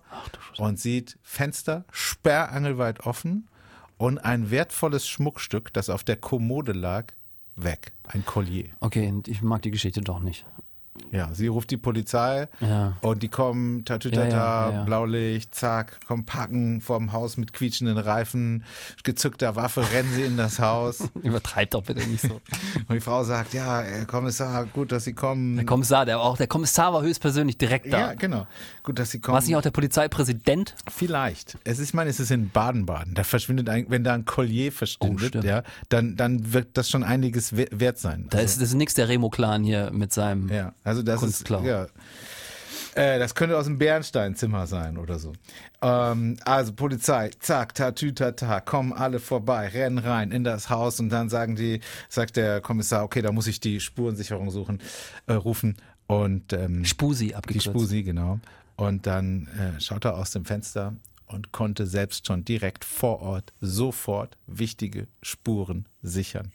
und 0.59 0.79
sieht 0.79 1.17
Fenster 1.23 1.85
sperrangelweit 1.93 3.01
offen 3.07 3.47
und 3.99 4.19
ein 4.19 4.51
wertvolles 4.51 5.09
Schmuckstück, 5.09 5.73
das 5.73 5.89
auf 5.91 6.05
der 6.05 6.17
Kommode 6.17 6.73
lag, 6.73 7.13
weg. 7.57 7.93
Ein 8.05 8.25
Collier. 8.25 8.67
Okay, 8.81 9.13
ich 9.27 9.43
mag 9.43 9.63
die 9.63 9.71
Geschichte 9.71 10.01
doch 10.01 10.21
nicht. 10.21 10.45
Ja, 11.13 11.31
sie 11.33 11.47
ruft 11.49 11.71
die 11.71 11.77
Polizei 11.77 12.49
Ja. 12.61 12.97
und 13.03 13.23
die 13.23 13.29
kommen, 13.29 13.85
tatütata, 13.85 14.29
Ja, 14.71 14.71
ja. 14.73 14.85
Blaulicht, 14.85 15.55
zack, 15.55 16.01
kommen 16.07 16.25
packen 16.25 16.81
vorm 16.81 17.13
Haus 17.13 17.37
mit 17.37 17.53
quietschenden 17.53 17.99
Reifen, 17.99 18.65
gezückter 19.05 19.57
Waffe, 19.57 19.85
rennen 19.93 20.13
sie 20.15 20.23
in 20.23 20.37
das 20.37 20.59
Haus. 20.59 21.09
Übertreibt 21.23 21.75
doch 21.75 21.83
bitte 21.83 22.07
nicht 22.09 22.23
so. 22.23 22.41
Und 22.89 22.95
die 22.95 23.01
Frau 23.01 23.25
sagt, 23.25 23.55
ja, 23.55 23.81
Herr 23.83 24.05
Kommissar, 24.07 24.67
gut, 24.67 24.93
dass 24.93 25.05
Sie 25.05 25.13
kommen. 25.13 25.57
Der 25.57 25.67
Kommissar, 25.67 26.05
der 26.07 26.21
auch, 26.21 26.37
der 26.37 26.47
Kommissar 26.47 26.93
war 26.93 27.03
höchstpersönlich 27.03 27.59
direkt 27.59 27.93
da. 27.93 27.99
ja, 27.99 28.15
genau. 28.15 28.47
Gut, 28.83 28.99
dass 28.99 29.11
Sie 29.11 29.21
kommen. 29.21 29.35
War 29.35 29.41
es 29.41 29.47
nicht 29.47 29.57
auch 29.57 29.63
der 29.63 29.71
Polizeipräsident? 29.71 30.75
Vielleicht. 30.91 31.59
Es 31.65 31.79
ist, 31.79 31.89
ich 31.89 31.95
meine, 31.95 32.11
es 32.11 32.21
ist 32.21 32.31
in 32.31 32.51
Baden-Baden. 32.51 33.15
Da 33.15 33.25
verschwindet 33.25 33.69
ein, 33.69 33.87
wenn 33.89 34.05
da 34.05 34.15
ein 34.15 34.25
Collier 34.25 34.69
Oh, 34.69 34.77
verschwindet, 34.77 35.29
stimmt. 35.29 35.45
ja, 35.45 35.63
dann, 35.89 36.17
dann 36.17 36.53
wird 36.53 36.77
das 36.77 36.91
schon 36.91 37.03
einiges 37.05 37.57
we- 37.57 37.69
wert 37.73 37.99
sein. 37.99 38.27
Da 38.31 38.39
ist, 38.39 38.57
das 38.61 38.69
ist 38.69 38.75
nix 38.75 38.95
der 38.95 39.09
Remo-Clan 39.09 39.65
hier 39.65 39.91
mit 39.93 40.13
seinem. 40.13 40.49
Ja, 40.49 40.73
also 40.91 41.03
das 41.03 41.21
Kunstklau. 41.21 41.61
ist, 41.61 41.67
ja. 41.67 41.87
Äh, 42.95 43.19
das 43.19 43.35
könnte 43.35 43.57
aus 43.57 43.67
dem 43.67 43.79
Bernsteinzimmer 43.79 44.67
sein 44.67 44.99
oder 44.99 45.19
so. 45.19 45.33
Ähm, 45.81 46.37
also 46.45 46.73
Polizei, 46.73 47.31
zack, 47.39 47.75
tatü, 47.75 48.13
tata, 48.13 48.61
kommen 48.61 48.93
alle 48.93 49.21
vorbei, 49.21 49.69
rennen 49.69 49.99
rein 49.99 50.33
in 50.33 50.45
das 50.45 50.71
Haus 50.71 50.99
und 50.99 51.11
dann 51.11 51.29
sagen 51.29 51.55
die, 51.55 51.81
sagt 52.09 52.37
der 52.37 52.61
Kommissar, 52.61 53.05
okay, 53.05 53.23
da 53.23 53.31
muss 53.33 53.47
ich 53.47 53.61
die 53.61 53.81
Spurensicherung 53.81 54.51
suchen, 54.51 54.81
äh, 55.27 55.35
rufen 55.35 55.77
und 56.07 56.53
ähm, 56.53 56.85
Spusi 56.85 57.29
die 57.29 57.35
abgekürzt. 57.37 57.69
Spusi, 57.69 58.03
genau. 58.03 58.41
Und 58.77 59.07
dann 59.07 59.47
äh, 59.47 59.81
schaut 59.81 60.05
er 60.05 60.17
aus 60.17 60.33
dem 60.33 60.45
Fenster 60.45 60.95
und 61.27 61.53
konnte 61.53 61.87
selbst 61.87 62.27
schon 62.27 62.45
direkt 62.45 62.85
vor 62.85 63.21
Ort 63.21 63.53
sofort 63.61 64.37
wichtige 64.49 65.07
Spuren 65.23 65.87
sichern. 66.03 66.51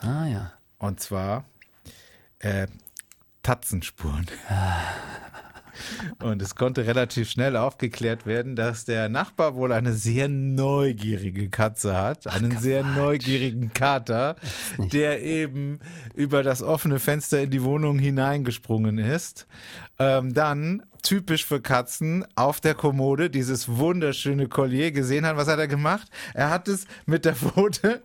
Ah 0.00 0.26
ja. 0.26 0.52
Und 0.78 1.00
zwar 1.00 1.44
äh, 2.38 2.68
Tatzenspuren. 3.42 4.26
Und 6.22 6.42
es 6.42 6.54
konnte 6.54 6.86
relativ 6.86 7.30
schnell 7.30 7.56
aufgeklärt 7.56 8.26
werden, 8.26 8.56
dass 8.56 8.84
der 8.84 9.08
Nachbar 9.08 9.54
wohl 9.54 9.72
eine 9.72 9.92
sehr 9.94 10.28
neugierige 10.28 11.48
Katze 11.48 11.96
hat, 11.96 12.26
einen 12.26 12.58
sehr 12.58 12.84
neugierigen 12.84 13.72
Kater, 13.72 14.36
der 14.78 15.22
eben 15.22 15.80
über 16.14 16.42
das 16.42 16.62
offene 16.62 16.98
Fenster 16.98 17.40
in 17.40 17.50
die 17.50 17.62
Wohnung 17.62 17.98
hineingesprungen 17.98 18.98
ist. 18.98 19.46
Ähm, 19.98 20.34
dann, 20.34 20.82
typisch 21.02 21.46
für 21.46 21.60
Katzen, 21.60 22.26
auf 22.34 22.60
der 22.60 22.74
Kommode 22.74 23.30
dieses 23.30 23.68
wunderschöne 23.68 24.48
Collier 24.48 24.92
gesehen 24.92 25.26
hat. 25.26 25.36
Was 25.36 25.48
hat 25.48 25.58
er 25.58 25.68
gemacht? 25.68 26.08
Er 26.34 26.50
hat 26.50 26.68
es 26.68 26.86
mit 27.06 27.24
der 27.24 27.34
Pfote 27.34 28.02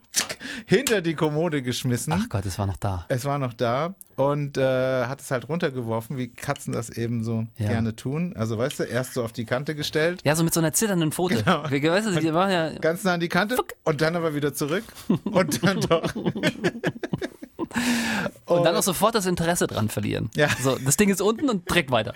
hinter 0.65 1.01
die 1.01 1.13
Kommode 1.15 1.61
geschmissen. 1.61 2.13
Ach 2.13 2.29
Gott, 2.29 2.45
es 2.45 2.57
war 2.59 2.65
noch 2.65 2.77
da. 2.77 3.05
Es 3.09 3.25
war 3.25 3.37
noch 3.39 3.53
da 3.53 3.95
und 4.15 4.57
äh, 4.57 5.05
hat 5.05 5.21
es 5.21 5.31
halt 5.31 5.49
runtergeworfen, 5.49 6.17
wie 6.17 6.29
Katzen 6.29 6.73
das 6.73 6.89
eben 6.89 7.23
so 7.23 7.45
Ja. 7.57 7.67
gerne 7.67 7.95
tun. 7.95 8.33
Also 8.37 8.57
weißt 8.57 8.79
du, 8.79 8.83
erst 8.83 9.13
so 9.13 9.23
auf 9.23 9.33
die 9.33 9.45
Kante 9.45 9.75
gestellt, 9.75 10.21
Ja, 10.23 10.35
so 10.35 10.43
mit 10.43 10.53
so 10.53 10.59
einer 10.59 10.73
zitternden 10.73 11.11
Pfote. 11.11 11.35
Genau. 11.43 11.63
Weißt 11.63 12.07
du, 12.07 12.19
die 12.19 12.33
waren 12.33 12.51
ja. 12.51 12.69
ganz 12.79 13.03
nah 13.03 13.13
an 13.13 13.19
die 13.19 13.29
Kante 13.29 13.57
und 13.83 14.01
dann 14.01 14.15
aber 14.15 14.35
wieder 14.35 14.53
zurück 14.53 14.83
und 15.25 15.63
dann 15.63 15.79
doch. 15.81 16.13
Und 18.45 18.63
dann 18.63 18.75
auch 18.75 18.83
sofort 18.83 19.15
das 19.15 19.25
Interesse 19.25 19.67
dran 19.67 19.89
verlieren. 19.89 20.29
Ja. 20.35 20.47
So, 20.61 20.77
das 20.77 20.97
Ding 20.97 21.09
ist 21.09 21.21
unten 21.21 21.49
und 21.49 21.69
direkt 21.69 21.91
weiter. 21.91 22.13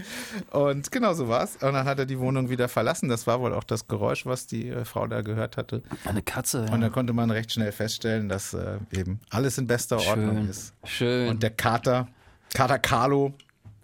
Und 0.51 0.91
genau 0.91 1.13
so 1.13 1.27
war's. 1.27 1.53
Und 1.61 1.73
dann 1.73 1.85
hat 1.85 1.99
er 1.99 2.05
die 2.05 2.19
Wohnung 2.19 2.49
wieder 2.49 2.69
verlassen. 2.69 3.09
Das 3.09 3.27
war 3.27 3.39
wohl 3.41 3.53
auch 3.53 3.63
das 3.63 3.87
Geräusch, 3.87 4.25
was 4.25 4.47
die 4.47 4.69
äh, 4.69 4.85
Frau 4.85 5.07
da 5.07 5.21
gehört 5.21 5.57
hatte. 5.57 5.81
Eine 6.05 6.21
Katze. 6.21 6.61
Und 6.61 6.67
Ja. 6.71 6.77
dann 6.77 6.91
konnte 6.91 7.13
man 7.13 7.31
recht 7.31 7.51
schnell 7.51 7.71
feststellen, 7.71 8.29
dass 8.29 8.53
äh, 8.53 8.77
eben 8.91 9.19
alles 9.29 9.57
in 9.57 9.67
bester 9.67 9.97
Ordnung 9.97 10.37
Schön. 10.37 10.49
ist. 10.49 10.73
Schön. 10.85 11.29
Und 11.29 11.43
der 11.43 11.51
Kater, 11.51 12.07
Kater 12.53 12.79
Carlo, 12.79 13.33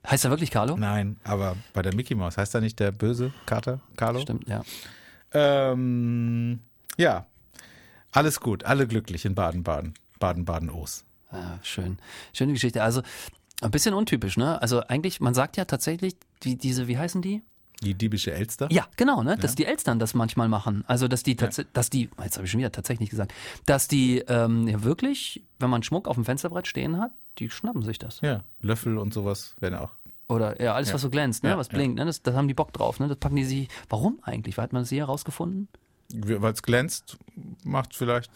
heißt 0.09 0.25
er 0.25 0.29
wirklich 0.31 0.51
Carlo? 0.51 0.77
nein, 0.77 1.17
aber 1.23 1.55
bei 1.73 1.81
der 1.81 1.95
Mickey 1.95 2.13
Mouse 2.15 2.37
heißt 2.37 2.53
er 2.55 2.61
nicht 2.61 2.79
der 2.79 2.91
böse 2.91 3.31
Kater 3.47 3.79
Carlo? 3.97 4.19
Stimmt, 4.19 4.47
ja. 4.47 4.61
Ähm, 5.33 6.59
ja, 6.97 7.25
alles 8.11 8.39
gut, 8.39 8.63
alle 8.63 8.87
glücklich 8.87 9.25
in 9.25 9.35
Baden-Baden. 9.35 9.93
Baden-Baden-Os. 10.19 11.03
Ja. 11.37 11.59
Schön. 11.63 11.97
Schöne 12.33 12.53
Geschichte. 12.53 12.83
Also, 12.83 13.01
ein 13.61 13.71
bisschen 13.71 13.93
untypisch, 13.93 14.37
ne? 14.37 14.61
Also, 14.61 14.81
eigentlich, 14.81 15.19
man 15.21 15.33
sagt 15.33 15.57
ja 15.57 15.65
tatsächlich, 15.65 16.15
die, 16.43 16.57
diese, 16.57 16.87
wie 16.87 16.97
heißen 16.97 17.21
die? 17.21 17.41
Die 17.81 17.93
diebische 17.93 18.33
Elster? 18.33 18.67
Ja, 18.71 18.87
genau, 18.95 19.21
ne? 19.21 19.37
Dass 19.37 19.55
die 19.55 19.65
Elstern 19.65 19.99
das 19.99 20.13
manchmal 20.13 20.47
machen. 20.47 20.83
Also, 20.87 21.07
dass 21.07 21.23
die 21.23 21.35
tatsächlich, 21.35 21.73
dass 21.73 21.89
die, 21.89 22.09
jetzt 22.23 22.37
habe 22.37 22.45
ich 22.45 22.51
schon 22.51 22.59
wieder 22.59 22.71
tatsächlich 22.71 23.09
gesagt, 23.09 23.33
dass 23.65 23.87
die 23.87 24.19
ähm, 24.27 24.67
ja 24.67 24.83
wirklich, 24.83 25.43
wenn 25.59 25.69
man 25.69 25.83
Schmuck 25.83 26.07
auf 26.07 26.15
dem 26.15 26.25
Fensterbrett 26.25 26.67
stehen 26.67 26.97
hat, 26.99 27.11
die 27.37 27.49
schnappen 27.49 27.81
sich 27.81 27.99
das. 27.99 28.21
Ja, 28.21 28.43
Löffel 28.61 28.97
und 28.97 29.13
sowas 29.13 29.55
werden 29.59 29.77
auch. 29.77 29.91
Oder 30.27 30.59
ja, 30.61 30.73
alles, 30.73 30.93
was 30.93 31.01
so 31.01 31.09
glänzt, 31.09 31.43
ne? 31.43 31.51
Ja, 31.51 31.57
was 31.57 31.67
ja. 31.67 31.73
blinkt, 31.73 31.97
ne? 31.97 32.05
Das, 32.05 32.21
das 32.21 32.35
haben 32.35 32.47
die 32.47 32.53
Bock 32.53 32.73
drauf, 32.73 32.99
ne? 32.99 33.07
Das 33.07 33.17
packen 33.17 33.35
die 33.35 33.43
sich. 33.43 33.67
Warum 33.89 34.19
eigentlich? 34.23 34.57
Hat 34.57 34.73
man 34.73 34.83
das 34.83 34.89
hier 34.89 34.99
herausgefunden? 34.99 35.67
Weil 36.09 36.53
es 36.53 36.63
glänzt, 36.63 37.17
macht 37.63 37.95
vielleicht. 37.95 38.31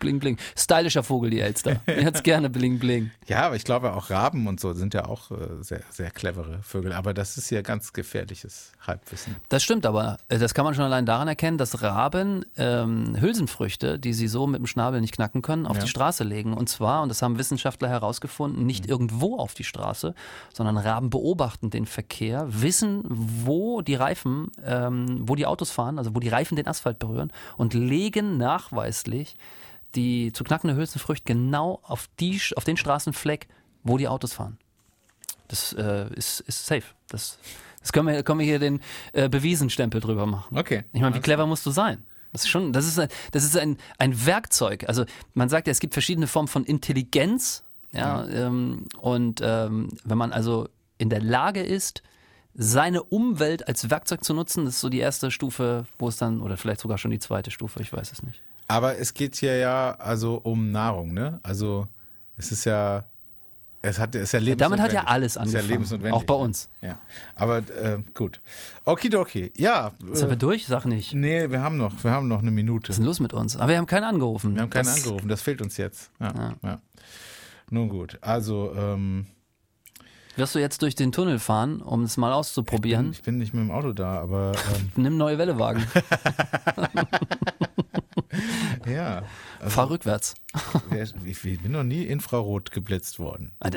Bling, 0.00 0.18
bling. 0.18 0.36
Stylischer 0.56 1.02
Vogel, 1.02 1.30
die 1.30 1.40
Elster. 1.40 1.80
Die 1.86 2.04
hat's 2.04 2.22
gerne 2.22 2.50
bling, 2.50 2.78
bling. 2.78 3.10
Ja, 3.26 3.46
aber 3.46 3.56
ich 3.56 3.64
glaube 3.64 3.94
auch 3.94 4.10
Raben 4.10 4.46
und 4.46 4.60
so 4.60 4.74
sind 4.74 4.92
ja 4.92 5.06
auch 5.06 5.30
äh, 5.30 5.36
sehr, 5.62 5.80
sehr 5.90 6.10
clevere 6.10 6.58
Vögel. 6.62 6.92
Aber 6.92 7.14
das 7.14 7.38
ist 7.38 7.48
ja 7.48 7.62
ganz 7.62 7.94
gefährliches 7.94 8.72
Halbwissen. 8.86 9.36
Das 9.48 9.62
stimmt 9.62 9.86
aber. 9.86 10.18
Äh, 10.28 10.38
Das 10.38 10.52
kann 10.52 10.66
man 10.66 10.74
schon 10.74 10.84
allein 10.84 11.06
daran 11.06 11.26
erkennen, 11.26 11.56
dass 11.56 11.80
Raben 11.82 12.44
ähm, 12.58 13.16
Hülsenfrüchte, 13.18 13.98
die 13.98 14.12
sie 14.12 14.28
so 14.28 14.46
mit 14.46 14.58
dem 14.60 14.66
Schnabel 14.66 15.00
nicht 15.00 15.14
knacken 15.14 15.40
können, 15.40 15.64
auf 15.66 15.76
Ja. 15.78 15.84
die 15.84 15.88
Straße 15.88 16.22
legen. 16.22 16.52
Und 16.52 16.68
zwar, 16.68 17.02
und 17.02 17.08
das 17.08 17.22
haben 17.22 17.38
Wissenschaftler 17.38 17.88
herausgefunden, 17.88 18.66
nicht 18.66 18.86
irgendwo 18.86 19.38
auf 19.38 19.54
die 19.54 19.64
Straße, 19.64 20.14
sondern 20.52 20.76
Raben 20.76 21.08
beobachten 21.08 21.70
den 21.70 21.86
Verkehr, 21.86 22.44
wissen, 22.48 23.04
wo 23.08 23.80
die 23.80 23.94
Reifen, 23.94 24.50
ähm, 24.66 25.20
wo 25.22 25.34
die 25.34 25.46
Autos 25.46 25.70
fahren, 25.70 25.96
also 25.98 26.14
wo 26.14 26.20
die 26.20 26.28
Reifen 26.28 26.56
den 26.56 26.66
Asphalt 26.68 26.98
berühren 26.98 27.32
und 27.56 27.72
legen 27.72 28.36
nachweislich 28.36 29.36
die 29.94 30.32
zu 30.32 30.44
knackende 30.44 30.76
Hülsenfrüchte 30.76 31.24
genau 31.24 31.80
auf, 31.82 32.08
die, 32.20 32.40
auf 32.56 32.64
den 32.64 32.76
Straßenfleck, 32.76 33.48
wo 33.82 33.98
die 33.98 34.08
Autos 34.08 34.32
fahren. 34.32 34.58
Das 35.48 35.72
äh, 35.74 36.12
ist, 36.14 36.40
ist 36.40 36.66
safe. 36.66 36.84
Das, 37.08 37.38
das 37.80 37.92
können, 37.92 38.08
wir, 38.08 38.22
können 38.22 38.40
wir 38.40 38.46
hier 38.46 38.58
den 38.58 38.80
äh, 39.12 39.28
Bewiesenstempel 39.28 40.00
drüber 40.00 40.26
machen. 40.26 40.56
Okay. 40.56 40.84
Ich 40.92 41.00
meine, 41.00 41.14
wie 41.14 41.20
clever 41.20 41.46
musst 41.46 41.66
du 41.66 41.70
sein? 41.70 42.02
Das 42.32 42.42
ist 42.42 42.48
schon, 42.48 42.72
das 42.72 42.86
ist, 42.86 42.98
ein, 42.98 43.08
das 43.30 43.44
ist 43.44 43.56
ein, 43.56 43.78
ein 43.98 44.26
Werkzeug. 44.26 44.88
Also 44.88 45.04
man 45.34 45.48
sagt 45.48 45.68
ja, 45.68 45.70
es 45.70 45.80
gibt 45.80 45.94
verschiedene 45.94 46.26
Formen 46.26 46.48
von 46.48 46.64
Intelligenz. 46.64 47.62
Ja, 47.92 48.26
Ähm, 48.26 48.86
und 48.98 49.40
ähm, 49.44 49.90
wenn 50.04 50.18
man 50.18 50.32
also 50.32 50.68
in 50.98 51.10
der 51.10 51.22
Lage 51.22 51.62
ist, 51.62 52.02
seine 52.54 53.02
Umwelt 53.04 53.68
als 53.68 53.88
Werkzeug 53.88 54.24
zu 54.24 54.34
nutzen, 54.34 54.64
das 54.64 54.74
ist 54.74 54.80
so 54.80 54.88
die 54.88 54.98
erste 54.98 55.30
Stufe, 55.30 55.86
wo 55.98 56.08
es 56.08 56.16
dann, 56.16 56.40
oder 56.40 56.56
vielleicht 56.56 56.80
sogar 56.80 56.98
schon 56.98 57.12
die 57.12 57.18
zweite 57.20 57.52
Stufe, 57.52 57.80
ich 57.82 57.92
weiß 57.92 58.10
es 58.10 58.22
nicht. 58.22 58.42
Aber 58.68 58.98
es 58.98 59.14
geht 59.14 59.36
hier 59.36 59.56
ja 59.58 59.94
also 59.98 60.36
um 60.42 60.70
Nahrung, 60.70 61.12
ne? 61.12 61.38
Also 61.42 61.86
es 62.36 62.50
ist 62.52 62.64
ja, 62.64 63.04
es 63.82 63.98
hat, 63.98 64.14
es 64.14 64.22
ist 64.22 64.32
ja 64.32 64.38
lebensnotwendig. 64.40 64.58
Damit 64.58 64.80
hat 64.80 64.92
ja 64.92 65.04
alles 65.10 65.32
Ist 65.32 65.36
ja 65.36 65.42
angefangen. 65.42 65.68
lebensnotwendig. 65.68 66.14
Auch 66.14 66.24
bei 66.24 66.34
uns. 66.34 66.68
Ja, 66.80 66.98
aber 67.34 67.58
äh, 67.58 67.98
gut. 68.14 68.40
Okidoki, 68.86 69.52
ja. 69.56 69.92
Sind 70.12 70.26
Äh, 70.26 70.30
wir 70.30 70.36
durch? 70.36 70.66
Sag 70.66 70.86
nicht. 70.86 71.08
Was 71.08 71.14
nee, 71.14 71.50
wir 71.50 71.60
haben 71.60 71.76
noch, 71.76 71.92
wir 72.02 72.10
haben 72.10 72.26
noch 72.28 72.40
eine 72.40 72.50
Minute. 72.50 72.90
ist 72.90 72.96
denn 72.96 73.04
los 73.04 73.20
mit 73.20 73.32
uns? 73.34 73.56
Aber 73.56 73.68
wir 73.68 73.76
haben 73.78 73.86
keinen 73.86 74.04
angerufen. 74.04 74.54
Wir 74.54 74.62
haben 74.62 74.70
keinen 74.70 74.86
Das- 74.86 74.96
angerufen, 75.04 75.28
das 75.28 75.42
fehlt 75.42 75.60
uns 75.60 75.76
jetzt. 75.76 76.10
Ja, 76.20 76.54
ja. 76.62 76.78
Nun 77.70 77.88
gut, 77.90 78.18
also 78.22 78.72
ähm, 78.76 79.26
Wirst 80.36 80.54
du 80.54 80.58
jetzt 80.58 80.82
durch 80.82 80.94
den 80.96 81.12
Tunnel 81.12 81.38
fahren, 81.38 81.80
um 81.80 82.02
es 82.02 82.16
mal 82.16 82.32
auszuprobieren? 82.32 83.12
ich 83.12 83.22
bin 83.22 83.38
nicht 83.38 83.54
mit 83.54 83.62
dem 83.62 83.70
Auto 83.70 83.92
da, 83.92 84.18
aber 84.20 84.52
ähm, 84.74 84.90
Nimm 85.02 85.16
neue 85.16 85.38
Wellewagen. 85.38 85.84
ja. 88.86 89.22
Also, 89.60 89.70
Fahr 89.70 89.90
rückwärts. 89.90 90.34
ich, 91.24 91.42
bin 91.42 91.72
noch 91.72 91.84
nie 91.84 92.04
Infrarot 92.04 92.70
geblitzt 92.70 93.18
worden. 93.18 93.52
Ah, 93.60 93.70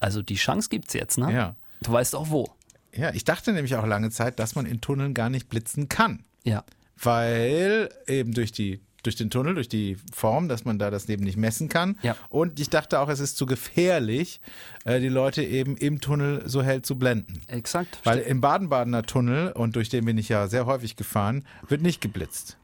Also 0.00 0.22
die 0.22 0.34
Chance 0.36 0.68
gibt's 0.68 0.94
jetzt, 0.94 1.18
ne? 1.18 1.32
Ja. 1.32 1.56
Du 1.82 1.92
weißt 1.92 2.14
auch 2.14 2.30
wo. 2.30 2.48
Ja, 2.94 3.12
ich 3.14 3.24
dachte 3.24 3.52
nämlich 3.52 3.76
auch 3.76 3.86
lange 3.86 4.10
Zeit, 4.10 4.38
dass 4.38 4.54
man 4.54 4.66
in 4.66 4.80
Tunneln 4.80 5.14
gar 5.14 5.30
nicht 5.30 5.48
blitzen 5.48 5.88
kann. 5.88 6.24
Ja. 6.44 6.64
weil 6.96 7.88
eben 8.08 8.34
durch 8.34 8.50
die 8.50 8.80
durch 9.02 9.16
den 9.16 9.30
Tunnel, 9.30 9.54
durch 9.54 9.68
die 9.68 9.96
Form, 10.12 10.48
dass 10.48 10.64
man 10.64 10.78
da 10.78 10.90
das 10.90 11.08
Leben 11.08 11.24
nicht 11.24 11.36
messen 11.36 11.68
kann. 11.68 11.98
Ja. 12.02 12.16
Und 12.28 12.60
ich 12.60 12.70
dachte 12.70 13.00
auch, 13.00 13.08
es 13.08 13.20
ist 13.20 13.36
zu 13.36 13.46
gefährlich, 13.46 14.40
äh, 14.84 15.00
die 15.00 15.08
Leute 15.08 15.42
eben 15.42 15.76
im 15.76 16.00
Tunnel 16.00 16.42
so 16.46 16.62
hell 16.62 16.82
zu 16.82 16.98
blenden. 16.98 17.42
Exakt. 17.48 17.98
Weil 18.04 18.20
im 18.20 18.40
Baden-Badener 18.40 19.02
Tunnel, 19.02 19.52
und 19.52 19.76
durch 19.76 19.88
den 19.88 20.04
bin 20.04 20.18
ich 20.18 20.28
ja 20.28 20.46
sehr 20.46 20.66
häufig 20.66 20.96
gefahren, 20.96 21.44
wird 21.68 21.82
nicht 21.82 22.00
geblitzt. 22.00 22.56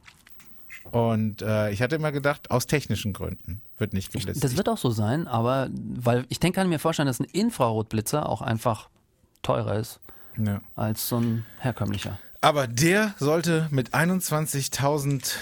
Und 0.90 1.42
äh, 1.42 1.70
ich 1.70 1.82
hatte 1.82 1.96
immer 1.96 2.12
gedacht, 2.12 2.50
aus 2.50 2.66
technischen 2.66 3.12
Gründen 3.12 3.60
wird 3.78 3.92
nicht 3.92 4.12
geblitzt. 4.12 4.42
das 4.42 4.56
wird 4.56 4.68
auch 4.68 4.78
so 4.78 4.90
sein, 4.90 5.28
aber 5.28 5.68
weil 5.72 6.24
ich 6.28 6.40
denke, 6.40 6.56
kann 6.58 6.68
mir 6.68 6.78
vorstellen, 6.78 7.06
dass 7.06 7.20
ein 7.20 7.26
Infrarotblitzer 7.32 8.28
auch 8.28 8.42
einfach 8.42 8.88
teurer 9.42 9.76
ist 9.76 10.00
ja. 10.36 10.60
als 10.76 11.08
so 11.08 11.18
ein 11.20 11.44
herkömmlicher. 11.60 12.18
Aber 12.40 12.66
der 12.66 13.14
sollte 13.18 13.68
mit 13.70 13.94
21.000 13.94 15.34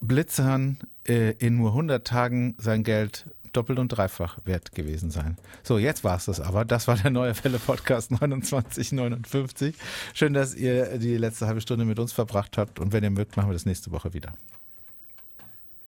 Blitzern 0.00 0.78
äh, 1.06 1.32
in 1.32 1.56
nur 1.56 1.70
100 1.70 2.06
Tagen 2.06 2.54
sein 2.58 2.84
Geld 2.84 3.26
doppelt 3.52 3.78
und 3.78 3.88
dreifach 3.88 4.38
wert 4.44 4.72
gewesen 4.72 5.10
sein. 5.10 5.36
So, 5.64 5.78
jetzt 5.78 6.04
war 6.04 6.16
es 6.16 6.26
das 6.26 6.40
aber. 6.40 6.64
Das 6.64 6.86
war 6.86 6.96
der 6.96 7.10
neue 7.10 7.34
Fälle 7.34 7.58
Podcast 7.58 8.08
2959. 8.08 9.74
Schön, 10.14 10.34
dass 10.34 10.54
ihr 10.54 10.98
die 10.98 11.16
letzte 11.16 11.46
halbe 11.46 11.60
Stunde 11.60 11.84
mit 11.84 11.98
uns 11.98 12.12
verbracht 12.12 12.56
habt 12.58 12.78
und 12.78 12.92
wenn 12.92 13.02
ihr 13.02 13.10
mögt, 13.10 13.36
machen 13.36 13.48
wir 13.48 13.54
das 13.54 13.66
nächste 13.66 13.90
Woche 13.90 14.14
wieder. 14.14 14.32